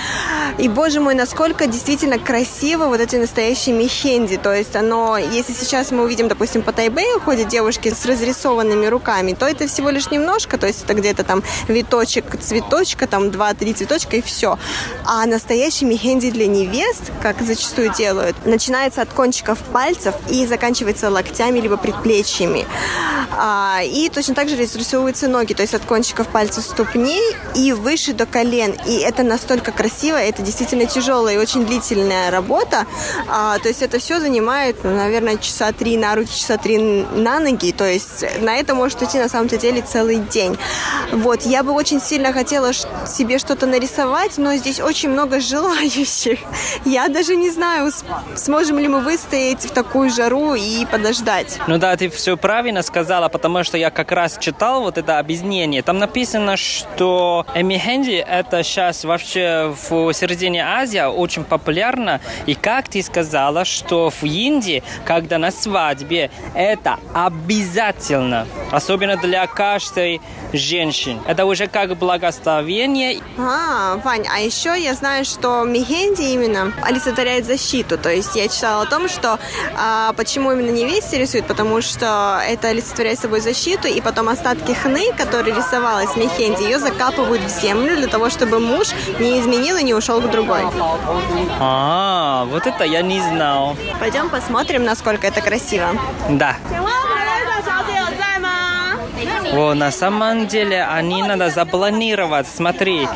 [0.57, 4.37] И, боже мой, насколько действительно красиво вот эти настоящие мехенди.
[4.37, 9.33] То есть оно, если сейчас мы увидим, допустим, по Тайбэю ходят девушки с разрисованными руками,
[9.33, 14.17] то это всего лишь немножко, то есть это где-то там виточек, цветочка, там два-три цветочка
[14.17, 14.57] и все.
[15.05, 21.59] А настоящий мехенди для невест, как зачастую делают, начинается от кончиков пальцев и заканчивается локтями
[21.59, 22.65] либо предплечьями.
[23.31, 28.11] А, и точно так же разрисовываются ноги, то есть от кончиков пальцев ступней и выше
[28.11, 28.75] до колен.
[28.85, 32.85] И это настолько красиво, это действительно тяжелая и очень длительная работа.
[33.29, 37.39] А, то есть это все занимает, ну, наверное, часа три на руки, часа три на
[37.39, 37.71] ноги.
[37.71, 40.57] То есть на это может уйти на самом-то деле целый день.
[41.13, 46.39] Вот, я бы очень сильно хотела себе что-то нарисовать, но здесь очень много желающих.
[46.85, 47.93] Я даже не знаю,
[48.35, 51.59] сможем ли мы выстоять в такую жару и подождать.
[51.67, 55.81] Ну да, ты все правильно сказала, потому что я как раз читал вот это объяснение.
[55.81, 56.24] Там написано,
[56.57, 62.19] что эмихенди это сейчас вообще в середине Азии очень популярно.
[62.45, 70.21] И как ты сказала, что в Индии, когда на свадьбе, это обязательно, особенно для каждой
[70.53, 71.19] женщины.
[71.27, 73.19] Это уже как благословение.
[73.37, 77.97] А, Вань, а еще я знаю, что мехенди именно олицетворяет защиту.
[77.97, 79.39] То есть я читала о том, что
[79.77, 85.13] а, почему именно невесте рисуют, потому что это олицетворяет собой защиту, и потом остатки хны,
[85.17, 85.53] которые
[86.17, 88.89] мехенди, ее закапывают в землю для того, чтобы муж
[89.19, 90.61] не изменил и не ушел к другой.
[91.59, 93.75] А, вот это я не знал.
[93.99, 95.87] Пойдем посмотрим, насколько это красиво.
[96.29, 96.55] Да.
[99.55, 102.45] О, на самом деле они надо запланировать.
[102.47, 103.07] Смотри,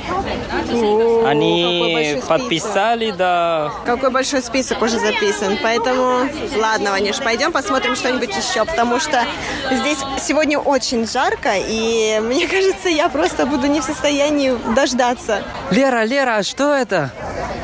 [0.72, 3.72] О, они подписали, да.
[3.86, 5.58] Какой большой список уже записан.
[5.62, 9.26] Поэтому, ладно, Ванюш, пойдем посмотрим что-нибудь еще, потому что
[9.70, 15.44] здесь сегодня очень жарко, и мне кажется, я просто буду не в состоянии дождаться.
[15.72, 17.12] Лера, Лера, что это?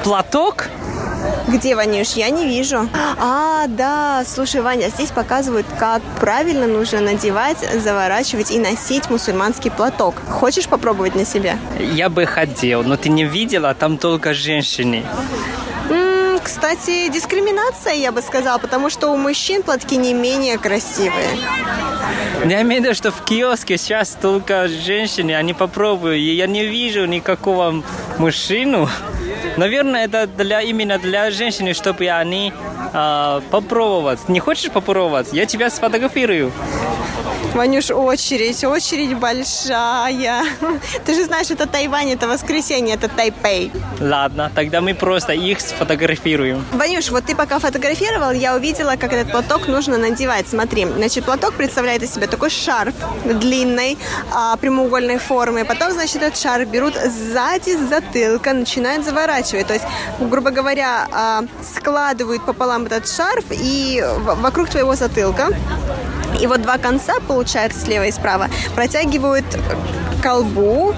[0.03, 0.65] Платок?
[1.47, 2.13] Где, Ванюш?
[2.13, 2.89] Я не вижу.
[3.19, 10.15] А, да, слушай, Ваня, здесь показывают, как правильно нужно надевать, заворачивать и носить мусульманский платок.
[10.27, 11.57] Хочешь попробовать на себе?
[11.79, 15.03] Я бы хотел, но ты не видела, там только женщины.
[16.43, 21.29] кстати, дискриминация, я бы сказала, потому что у мужчин платки не менее красивые.
[22.43, 26.65] Я имею в виду, что в киоске сейчас только женщины, они попробуют, и я не
[26.65, 27.83] вижу никакого
[28.17, 28.89] мужчину,
[29.57, 32.51] Наверное, это для, именно для женщин, чтобы они
[32.93, 34.27] э, попробовать.
[34.29, 35.33] Не хочешь попробовать?
[35.33, 36.51] Я тебя сфотографирую.
[37.55, 40.43] Ванюш, очередь, очередь большая.
[41.05, 43.71] Ты же знаешь, это Тайвань, это воскресенье, это Тайпей.
[44.01, 46.65] Ладно, тогда мы просто их сфотографируем.
[46.73, 50.49] Ванюш, вот ты пока фотографировал, я увидела, как этот платок нужно надевать.
[50.49, 52.93] Смотри, значит, платок представляет из себя такой шарф
[53.23, 53.97] длинной,
[54.33, 55.63] а, прямоугольной формы.
[55.63, 59.67] Потом, значит, этот шарф берут сзади, с затылка, начинают заворачивать.
[59.67, 59.85] То есть,
[60.19, 64.03] грубо говоря, а, складывают пополам этот шарф и
[64.41, 65.51] вокруг твоего затылка
[66.41, 69.45] и вот два конца, получается, слева и справа, протягивают
[70.21, 70.93] колбу,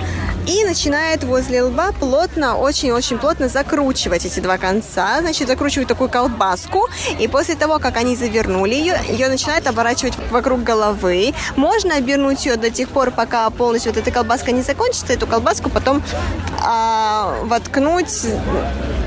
[0.48, 5.20] и начинает возле лба плотно, очень-очень плотно закручивать эти два конца.
[5.20, 6.88] Значит, закручивают такую колбаску,
[7.20, 11.34] и после того, как они завернули ее, ее начинают оборачивать вокруг головы.
[11.58, 15.70] Можно обернуть ее до тех пор, пока полностью вот эта колбаска не закончится, эту колбаску
[15.70, 16.02] потом
[16.64, 18.28] а, воткнуть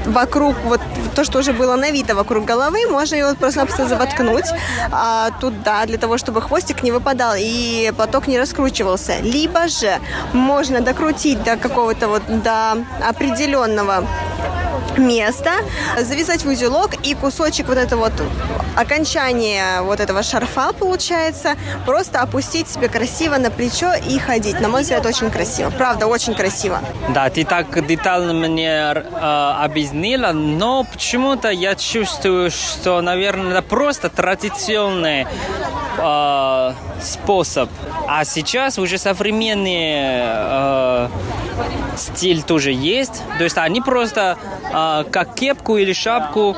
[0.06, 0.80] вокруг, вот
[1.14, 4.46] то, что уже было навито вокруг головы, можно ее просто-напросто завоткнуть
[4.92, 9.20] а, туда, для того, чтобы хвостик не выпадал и поток не раскручивался.
[9.22, 9.98] Либо же
[10.32, 14.06] можно докрутить до какого-то вот, до определенного
[15.00, 15.50] место,
[15.98, 18.12] завязать в узелок и кусочек вот это вот
[18.76, 24.60] окончание вот этого шарфа получается, просто опустить себе красиво на плечо и ходить.
[24.60, 25.70] На мой взгляд, очень красиво.
[25.70, 26.80] Правда, очень красиво.
[27.10, 34.08] Да, ты так детально мне э, объяснила, но почему-то я чувствую, что, наверное, это просто
[34.08, 35.26] традиционный
[35.98, 36.72] э,
[37.02, 37.68] способ.
[38.08, 41.08] А сейчас уже современный э,
[41.96, 43.22] стиль тоже есть.
[43.38, 44.38] То есть они просто
[44.72, 46.56] э, как кепку или шапку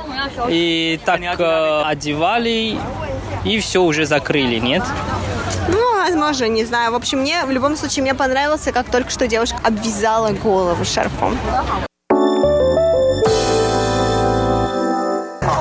[0.49, 2.79] и так э, одевали
[3.45, 4.83] и все уже закрыли, нет?
[5.69, 6.93] Ну, возможно, не знаю.
[6.93, 11.37] В общем, мне в любом случае мне понравился, как только что девушка обвязала голову шарфом.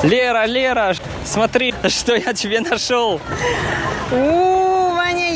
[0.04, 3.22] Лера, Лера, смотри, что я тебе нашел.
[4.12, 4.51] У,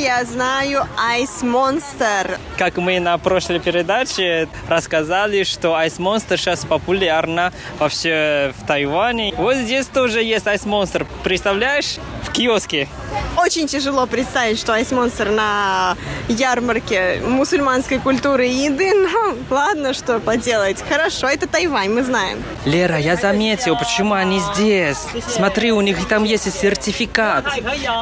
[0.05, 0.87] я знаю
[1.17, 2.37] Ice Monster.
[2.59, 9.33] Как мы на прошлой передаче рассказали, что Ice Monster сейчас популярна во все в Тайване.
[9.35, 11.07] Вот здесь тоже есть Ice Monster.
[11.23, 11.97] Представляешь?
[12.21, 12.87] В киоске.
[13.35, 15.97] Очень тяжело представить, что Ice Monster на
[16.27, 20.83] ярмарке мусульманской культуры и еды, но ладно, что поделать.
[20.87, 22.43] Хорошо, это Тайвань, мы знаем.
[22.65, 24.99] Лера, я заметил, почему они здесь.
[25.27, 27.45] Смотри, у них там есть сертификат.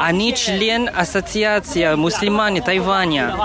[0.01, 3.35] Они член ассоциации мусульмане Тайваня.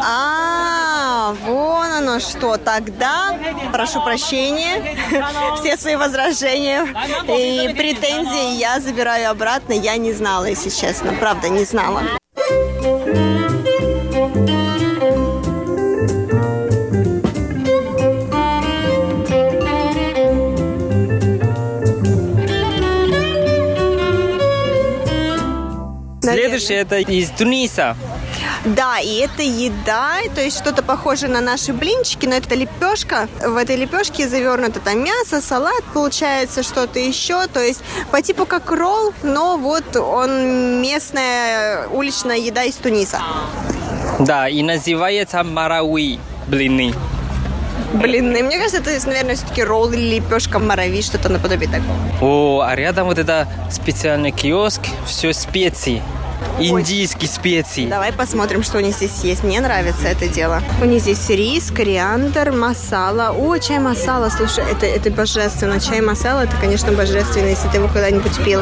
[0.00, 2.56] А, вон оно что.
[2.56, 3.36] Тогда,
[3.72, 4.96] прошу прощения,
[5.56, 6.86] все свои возражения
[7.26, 9.72] и претензии я забираю обратно.
[9.72, 11.12] Я не знала, если честно.
[11.14, 12.02] Правда, не знала.
[26.58, 27.96] Следующее это из Туниса.
[28.64, 33.28] Да, и это еда, то есть что-то похожее на наши блинчики, но это лепешка.
[33.40, 37.46] В этой лепешке завернуто там мясо, салат, получается что-то еще.
[37.46, 37.80] То есть
[38.10, 43.20] по типу как ролл, но вот он местная уличная еда из Туниса.
[44.18, 46.92] Да, и называется марауи блины.
[47.94, 51.96] Блин, и мне кажется, это, наверное, все-таки ролл или лепешка марави, что-то наподобие такого.
[52.20, 56.02] О, а рядом вот это специальный киоск, все специи.
[56.60, 57.86] Индийские специи.
[57.86, 59.44] Давай посмотрим, что у них здесь есть.
[59.44, 60.62] Мне нравится это дело.
[60.80, 63.30] У них здесь рис, кориандр, масала.
[63.30, 65.80] О, чай масала, слушай, это, это божественно.
[65.80, 68.60] Чай масала, это, конечно, божественно, если ты его когда-нибудь пил.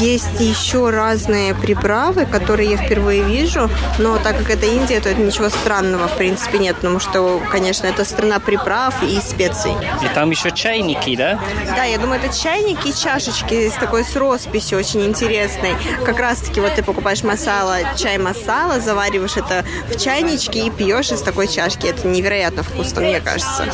[0.00, 3.68] Есть еще разные приправы, которые я впервые вижу,
[3.98, 7.86] но так как это Индия, то это ничего странного, в принципе, нет, потому что, конечно,
[7.86, 9.72] это страна приправ и специй.
[10.02, 11.38] И там еще чайники, да?
[11.76, 15.74] Да, я думаю, это чайники и чашечки с такой с росписью очень интересной.
[16.06, 21.20] Как раз-таки вот ты покупаешь масала, чай масала, завариваешь это в чайничке и пьешь из
[21.22, 21.86] такой чашки.
[21.86, 23.66] Это невероятно вкусно, мне кажется.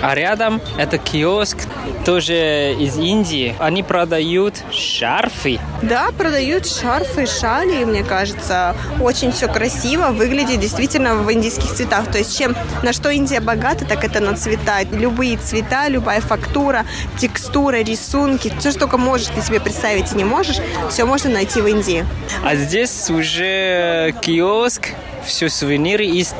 [0.00, 1.58] А рядом это киоск,
[2.04, 3.54] тоже из Индии.
[3.58, 5.58] Они продают шарфы.
[5.82, 8.74] Да, продают шарфы, шали, мне кажется.
[9.00, 12.10] Очень все красиво, выглядит действительно в индийских цветах.
[12.10, 14.82] То есть чем на что Индия богата, так это на цвета.
[14.90, 16.86] Любые цвета, любая фактура,
[17.18, 20.58] текстура, рисунки, все, что только можешь ты себе представить и не можешь,
[20.90, 22.06] все можно найти в Индии.
[22.44, 24.88] А здесь уже киоск,
[25.24, 26.34] все сувениры из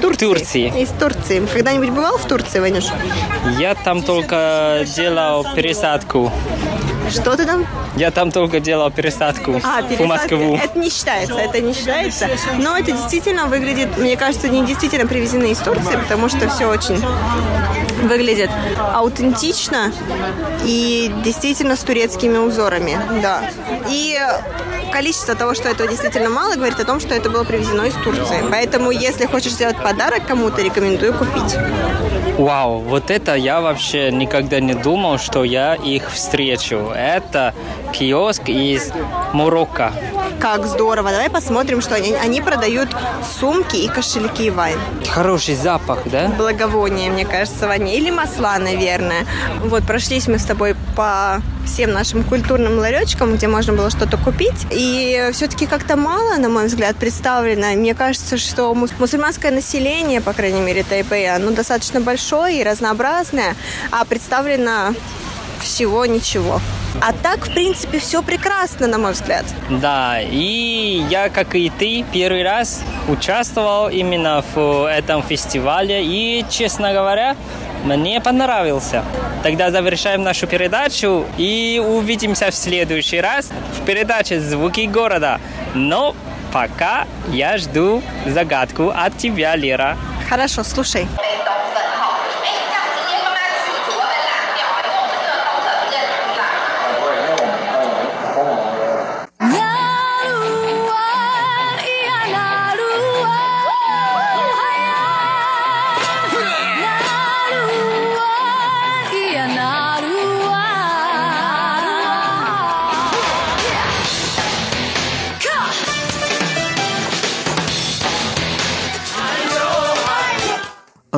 [0.00, 0.26] Турции.
[0.26, 0.82] Турции.
[0.82, 1.44] Из Турции.
[1.52, 2.84] Когда-нибудь бывал в Турции, Ванюш?
[3.58, 6.32] Я там только делал пересадку.
[7.10, 7.66] Что ты там?
[7.96, 10.00] Я там только делал пересадку А, в.
[10.06, 10.56] Москву.
[10.62, 12.28] Это не считается, это не считается.
[12.58, 17.02] Но это действительно выглядит, мне кажется, они действительно привезены из Турции, потому что все очень
[18.06, 18.50] выглядит
[18.94, 19.90] аутентично
[20.64, 23.50] и действительно с турецкими узорами, да.
[23.88, 24.18] И
[24.88, 28.44] количество того, что этого действительно мало, говорит о том, что это было привезено из Турции.
[28.50, 31.56] Поэтому, если хочешь сделать подарок кому-то, рекомендую купить.
[32.38, 36.92] Вау, вот это я вообще никогда не думал, что я их встречу.
[36.94, 37.54] Это
[37.92, 38.92] киоск из
[39.32, 39.92] Марокко.
[40.40, 41.10] Как здорово.
[41.10, 42.88] Давай посмотрим, что они, они продают
[43.40, 44.78] сумки и кошельки вайн.
[45.10, 46.28] Хороший запах, да?
[46.28, 47.92] Благовоние, мне кажется, Ваня.
[47.94, 49.26] Или масла, наверное.
[49.60, 54.66] Вот, прошлись мы с тобой по всем нашим культурным ларечкам, где можно было что-то купить.
[54.70, 57.72] И все-таки как-то мало, на мой взгляд, представлено.
[57.74, 63.56] Мне кажется, что мус- мусульманское население, по крайней мере, Тайпэя, оно достаточно большое и разнообразное,
[63.90, 64.94] а представлено
[65.58, 66.60] всего ничего.
[67.00, 69.44] А так, в принципе, все прекрасно, на мой взгляд.
[69.70, 76.04] Да, и я, как и ты, первый раз участвовал именно в этом фестивале.
[76.04, 77.36] И, честно говоря,
[77.84, 79.04] мне понравился.
[79.42, 85.40] Тогда завершаем нашу передачу и увидимся в следующий раз в передаче «Звуки города».
[85.74, 86.14] Но
[86.52, 89.96] пока я жду загадку от тебя, Лера.
[90.28, 91.06] Хорошо, слушай.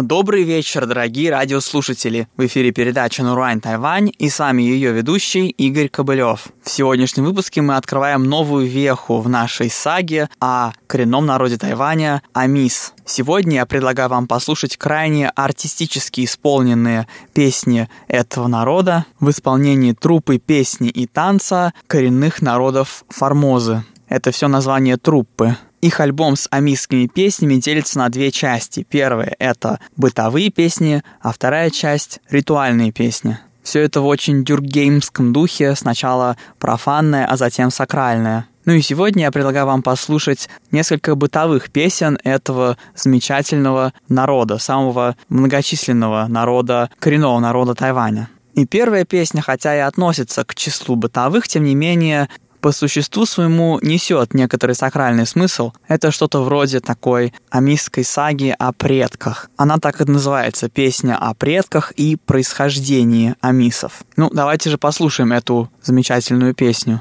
[0.03, 2.27] Добрый вечер, дорогие радиослушатели!
[2.39, 6.47] В эфире передача «Нурайн Тайвань» и с вами ее ведущий Игорь Кобылев.
[6.63, 12.95] В сегодняшнем выпуске мы открываем новую веху в нашей саге о коренном народе Тайваня– Амис.
[13.05, 20.89] Сегодня я предлагаю вам послушать крайне артистически исполненные песни этого народа в исполнении труппы песни
[20.89, 23.85] и танца коренных народов Формозы.
[24.09, 25.57] Это все название труппы.
[25.81, 28.87] Их альбом с амисскими песнями делится на две части.
[28.89, 33.39] Первая— это бытовые песни, а вторая часть— ритуальные песни.
[33.63, 38.47] Все это в очень дюргеймском духе, сначала профанное, а затем сакральное.
[38.67, 46.27] Ну и сегодня я предлагаю вам послушать несколько бытовых песен этого замечательного народа, самого многочисленного
[46.29, 48.29] народа, коренного народа Тайваня.
[48.55, 52.29] И первая песня, хотя и относится к числу бытовых, тем не менее
[52.61, 55.73] по существу своему несет некоторый сакральный смысл.
[55.89, 59.51] Это что-то вроде такой амистской саги о предках.
[59.57, 64.05] Она так и называется «Песня о предках и происхождении амисов».
[64.17, 67.01] Ну, давайте же послушаем эту замечательную песню.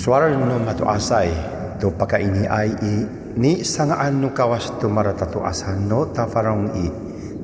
[0.00, 1.28] Uswara no matu asai
[1.76, 3.04] to paka ini ai i
[3.36, 6.88] ni sangaan no kawas tu maratatu asan no tafarong i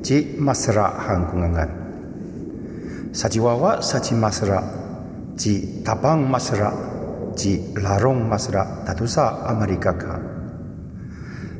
[0.01, 1.69] ci masra hangkungangan.
[3.13, 4.57] Sajiwawa saji masra
[5.37, 6.73] ci tabang masra
[7.37, 10.17] ci larong masra tatusa Amerika ka.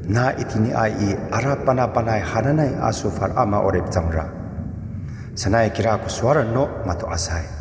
[0.10, 4.26] Na itini ai i ara pana-panay hananay asufar ama orep jamra.
[5.38, 7.57] Sanay kira ko suara no matu asai.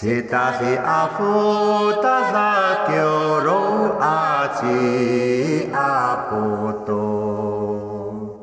[0.00, 2.94] 吉达吉阿佛达扎吉
[3.44, 8.38] 罗阿吉阿波多，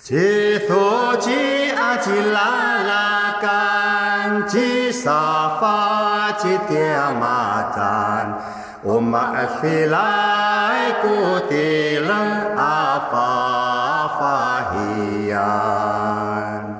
[0.00, 8.42] 吉苏吉阿吉拉拉干吉沙发吉提阿玛赞，
[8.84, 12.10] 唵嘛尔斐来古提楞
[12.56, 16.71] 阿法法伊啊。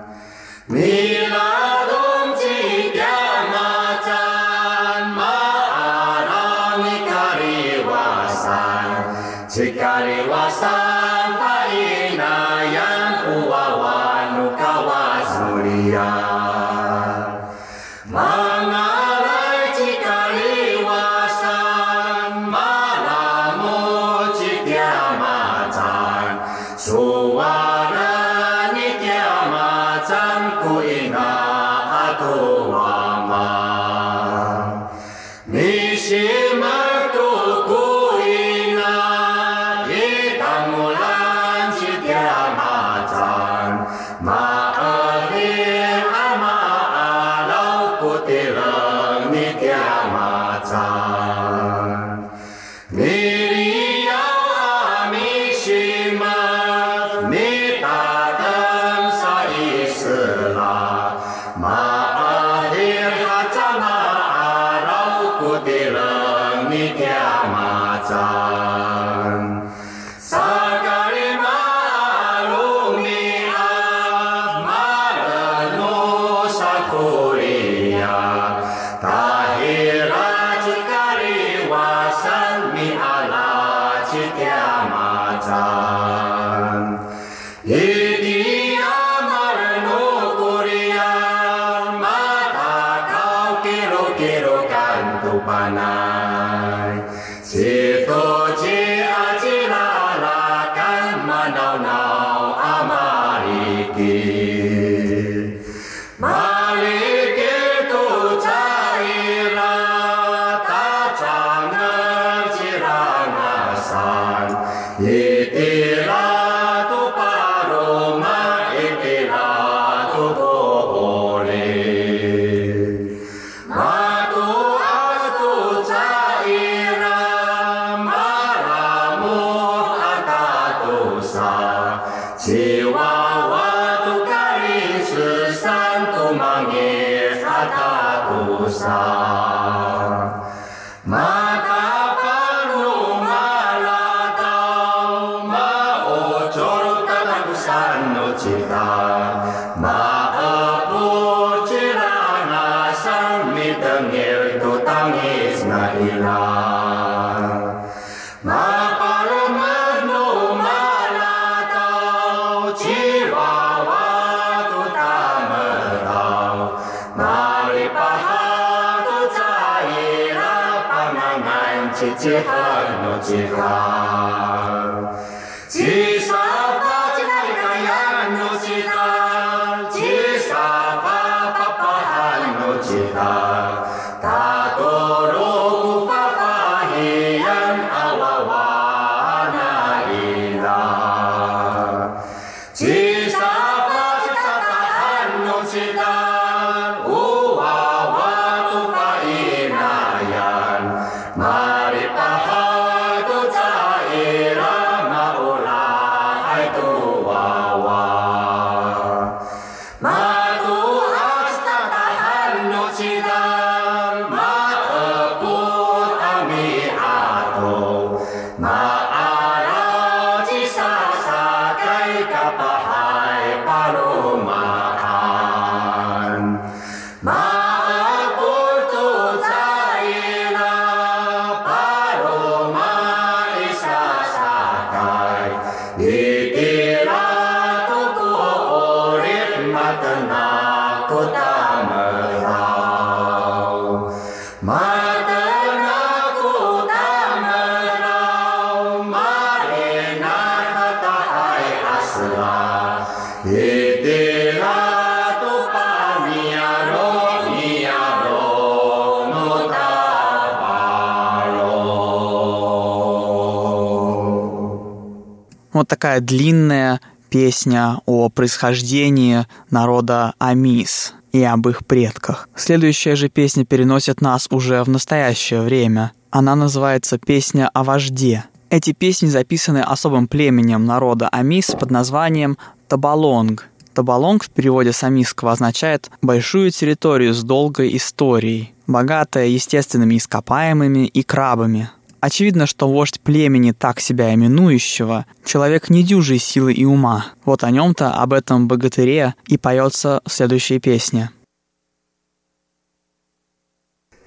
[265.83, 272.49] вот такая длинная песня о происхождении народа Амис и об их предках.
[272.55, 276.13] Следующая же песня переносит нас уже в настоящее время.
[276.31, 278.45] Она называется «Песня о вожде».
[278.71, 282.57] Эти песни записаны особым племенем народа Амис под названием
[282.87, 283.69] Табалонг.
[283.93, 291.25] Табалонг в переводе с амисского означает «большую территорию с долгой историей», богатая естественными ископаемыми и
[291.25, 291.91] крабами–
[292.23, 297.27] Очевидно, что вождь племени, так себя именующего, человек недюжей силы и ума.
[297.45, 301.33] Вот о нем-то, об этом богатыре и поется следующая песня.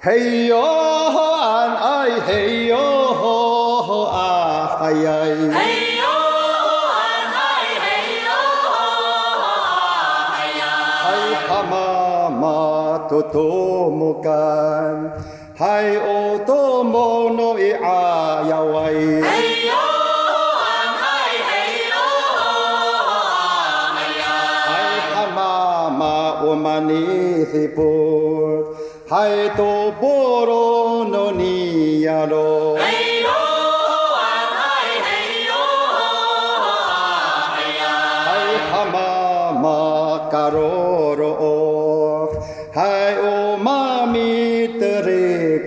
[0.04, 2.78] Hey yo an ai hey yo
[4.12, 6.16] ah ai Hey yo
[7.00, 8.46] an ai hey yo
[15.58, 19.24] 海鸥多么乐呀喂！
[19.24, 19.30] 哎
[19.64, 19.72] 哟
[20.60, 20.68] 啊
[21.00, 21.08] 嘿，
[24.20, 24.26] 呀！
[29.08, 32.76] 海，海多波罗诺尼呀罗！
[32.78, 32.92] 哎
[33.24, 34.20] 哟啊
[34.60, 34.66] 嘿，
[35.08, 35.10] 哎
[35.48, 35.52] 哟
[36.66, 36.68] 啊
[37.56, 37.84] 嘿呀！
[38.74, 38.98] 海嘛
[39.54, 39.66] 马
[40.30, 41.55] 卡罗罗。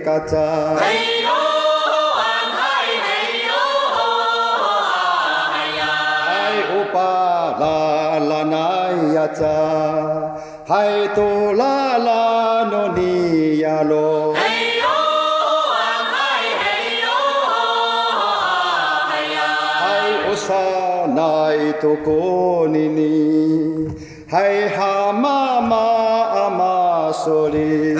[0.09, 0.83] 哎
[1.21, 1.29] 哟，
[2.17, 2.25] 哎
[2.57, 2.61] 嗨，
[3.05, 3.11] 哎
[3.47, 3.51] 哟，
[5.77, 5.81] 呀，
[6.91, 6.97] 巴
[7.59, 7.63] 啦
[8.33, 8.53] 啦
[9.13, 9.17] 呀，
[11.13, 11.63] 多啦
[11.99, 12.09] 啦
[12.63, 14.37] 诺尼呀罗，哎
[14.81, 14.83] 哟，
[15.77, 15.79] 哎
[16.11, 16.17] 嗨，
[16.63, 16.65] 哎
[17.03, 17.07] 哟，
[19.09, 19.37] 嗨呀，
[19.79, 19.81] 嗨
[20.27, 20.47] 欧莎
[21.13, 21.19] 奈
[21.79, 22.07] 多果
[22.67, 23.87] 尼尼，
[24.27, 27.95] 嗨哈妈妈阿玛索尼。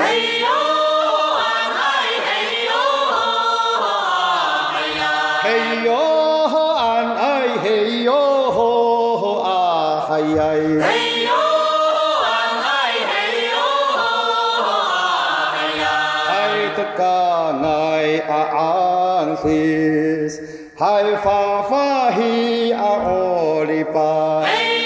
[19.42, 20.40] please.
[20.80, 24.46] Haifa fahi aolipa.
[24.46, 24.80] Hey,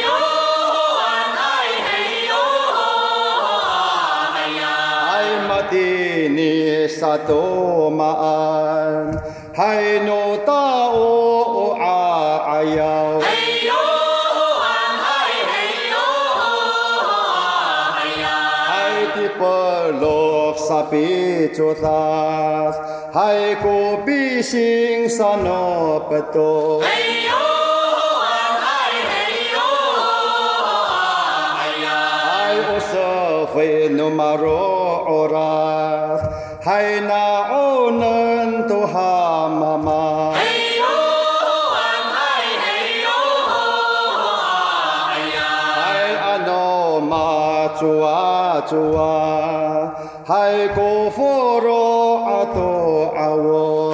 [5.23, 9.21] Hai matini sato ma'an.
[9.55, 10.22] Hai no
[19.91, 21.87] 洛萨比卓扎，
[23.13, 26.81] 海古比辛桑诺布多。
[26.81, 26.87] 哎
[27.27, 27.31] 呦
[28.19, 28.25] 啊，
[28.63, 28.67] 哎
[29.09, 29.13] 嘿
[29.53, 29.57] 呦
[29.99, 30.99] 啊，
[31.59, 31.87] 哎呀。
[32.23, 32.31] 海
[32.69, 32.91] 乌色
[33.53, 34.47] 奋努玛罗
[35.07, 36.19] 尔，
[36.63, 37.11] 海那
[37.51, 40.33] 乌能多哈妈妈。
[40.33, 40.41] 哎
[40.77, 41.77] 呦啊，
[42.15, 42.19] 哎
[42.63, 42.65] 嘿
[43.01, 43.07] 呦
[43.51, 43.51] 啊，
[45.11, 45.37] 哎呀。
[45.75, 45.83] 海
[46.21, 46.49] 阿诺
[47.01, 47.11] 玛
[47.79, 49.42] 卓啊，卓啊。
[50.25, 53.93] 海古佛罗阿多阿我。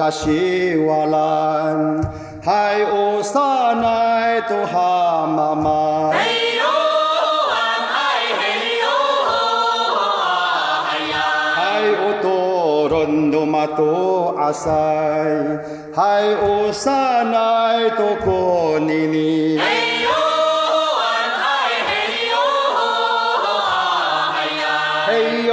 [0.00, 2.00] Kashi walan
[2.40, 9.92] Hai usanai tuha mama Hei yohan, hai hei yohan
[11.60, 19.64] Hai utorun numatu asai Hai utorun numatu asai 海有散来多过你，嘿
[20.04, 20.08] 哟
[20.70, 21.10] 嗬，俺，
[21.88, 21.90] 嘿
[22.30, 22.34] 哟
[22.76, 22.78] 嗬，
[23.58, 24.64] 啊嗨呀，
[25.08, 25.10] 嘿
[25.46, 25.52] 哟，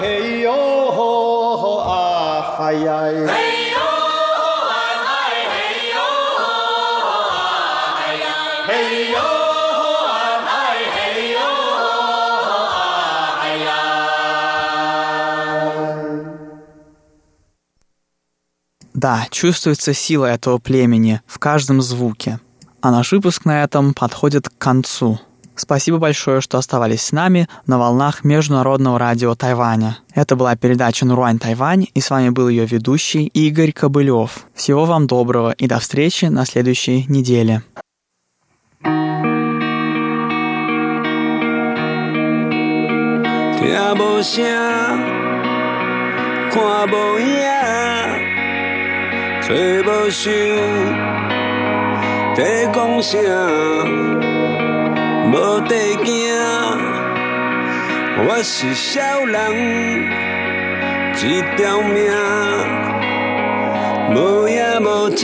[0.00, 0.48] 嘿哟
[0.96, 1.92] 嗬，啊
[2.56, 3.53] 嗨呀。
[19.03, 22.39] Да, чувствуется сила этого племени в каждом звуке.
[22.81, 25.19] А наш выпуск на этом подходит к концу.
[25.55, 29.97] Спасибо большое, что оставались с нами на волнах Международного радио Тайваня.
[30.15, 34.45] Это была передача «Нуруань Тайвань», и с вами был ее ведущий Игорь Кобылев.
[34.55, 37.61] Всего вам доброго и до встречи на следующей неделе.
[43.59, 44.41] 听无声，
[46.49, 48.32] 看无影，
[49.46, 50.32] 找无想，
[52.34, 53.18] 在讲啥？
[55.30, 56.08] 无地行，
[58.26, 59.38] 我是小人，
[61.18, 62.10] 一条命，
[64.14, 65.22] 无影无影。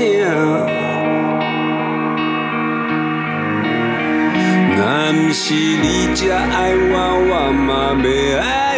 [4.77, 4.79] 若
[5.15, 6.93] 毋是你才爱我，
[7.27, 8.70] 我嘛袂爱。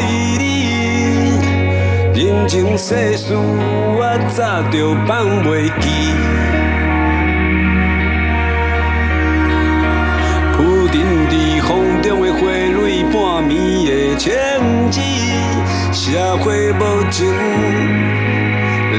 [2.32, 5.90] 人情世事，我早就放袂记。
[10.56, 10.94] 浮沉
[11.28, 11.36] 在
[11.68, 13.14] 风中的花蕊，半
[13.48, 13.50] 暝
[13.86, 14.32] 的情
[14.90, 15.00] 字，
[15.92, 17.28] 社会无情，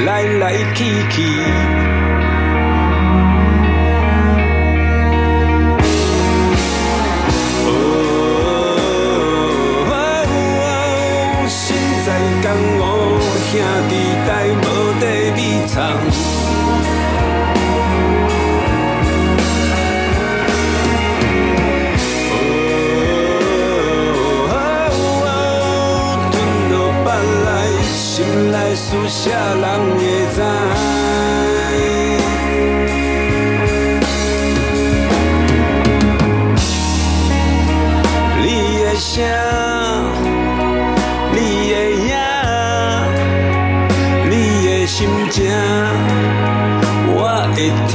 [0.06, 1.24] 来来去去。
[13.54, 13.94] 兄弟
[14.26, 14.64] 在无
[15.00, 15.04] 地
[15.40, 15.78] 隐藏。
[24.50, 24.58] 哦，
[27.86, 30.33] 心内书写人。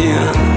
[0.09, 0.48] Yeah.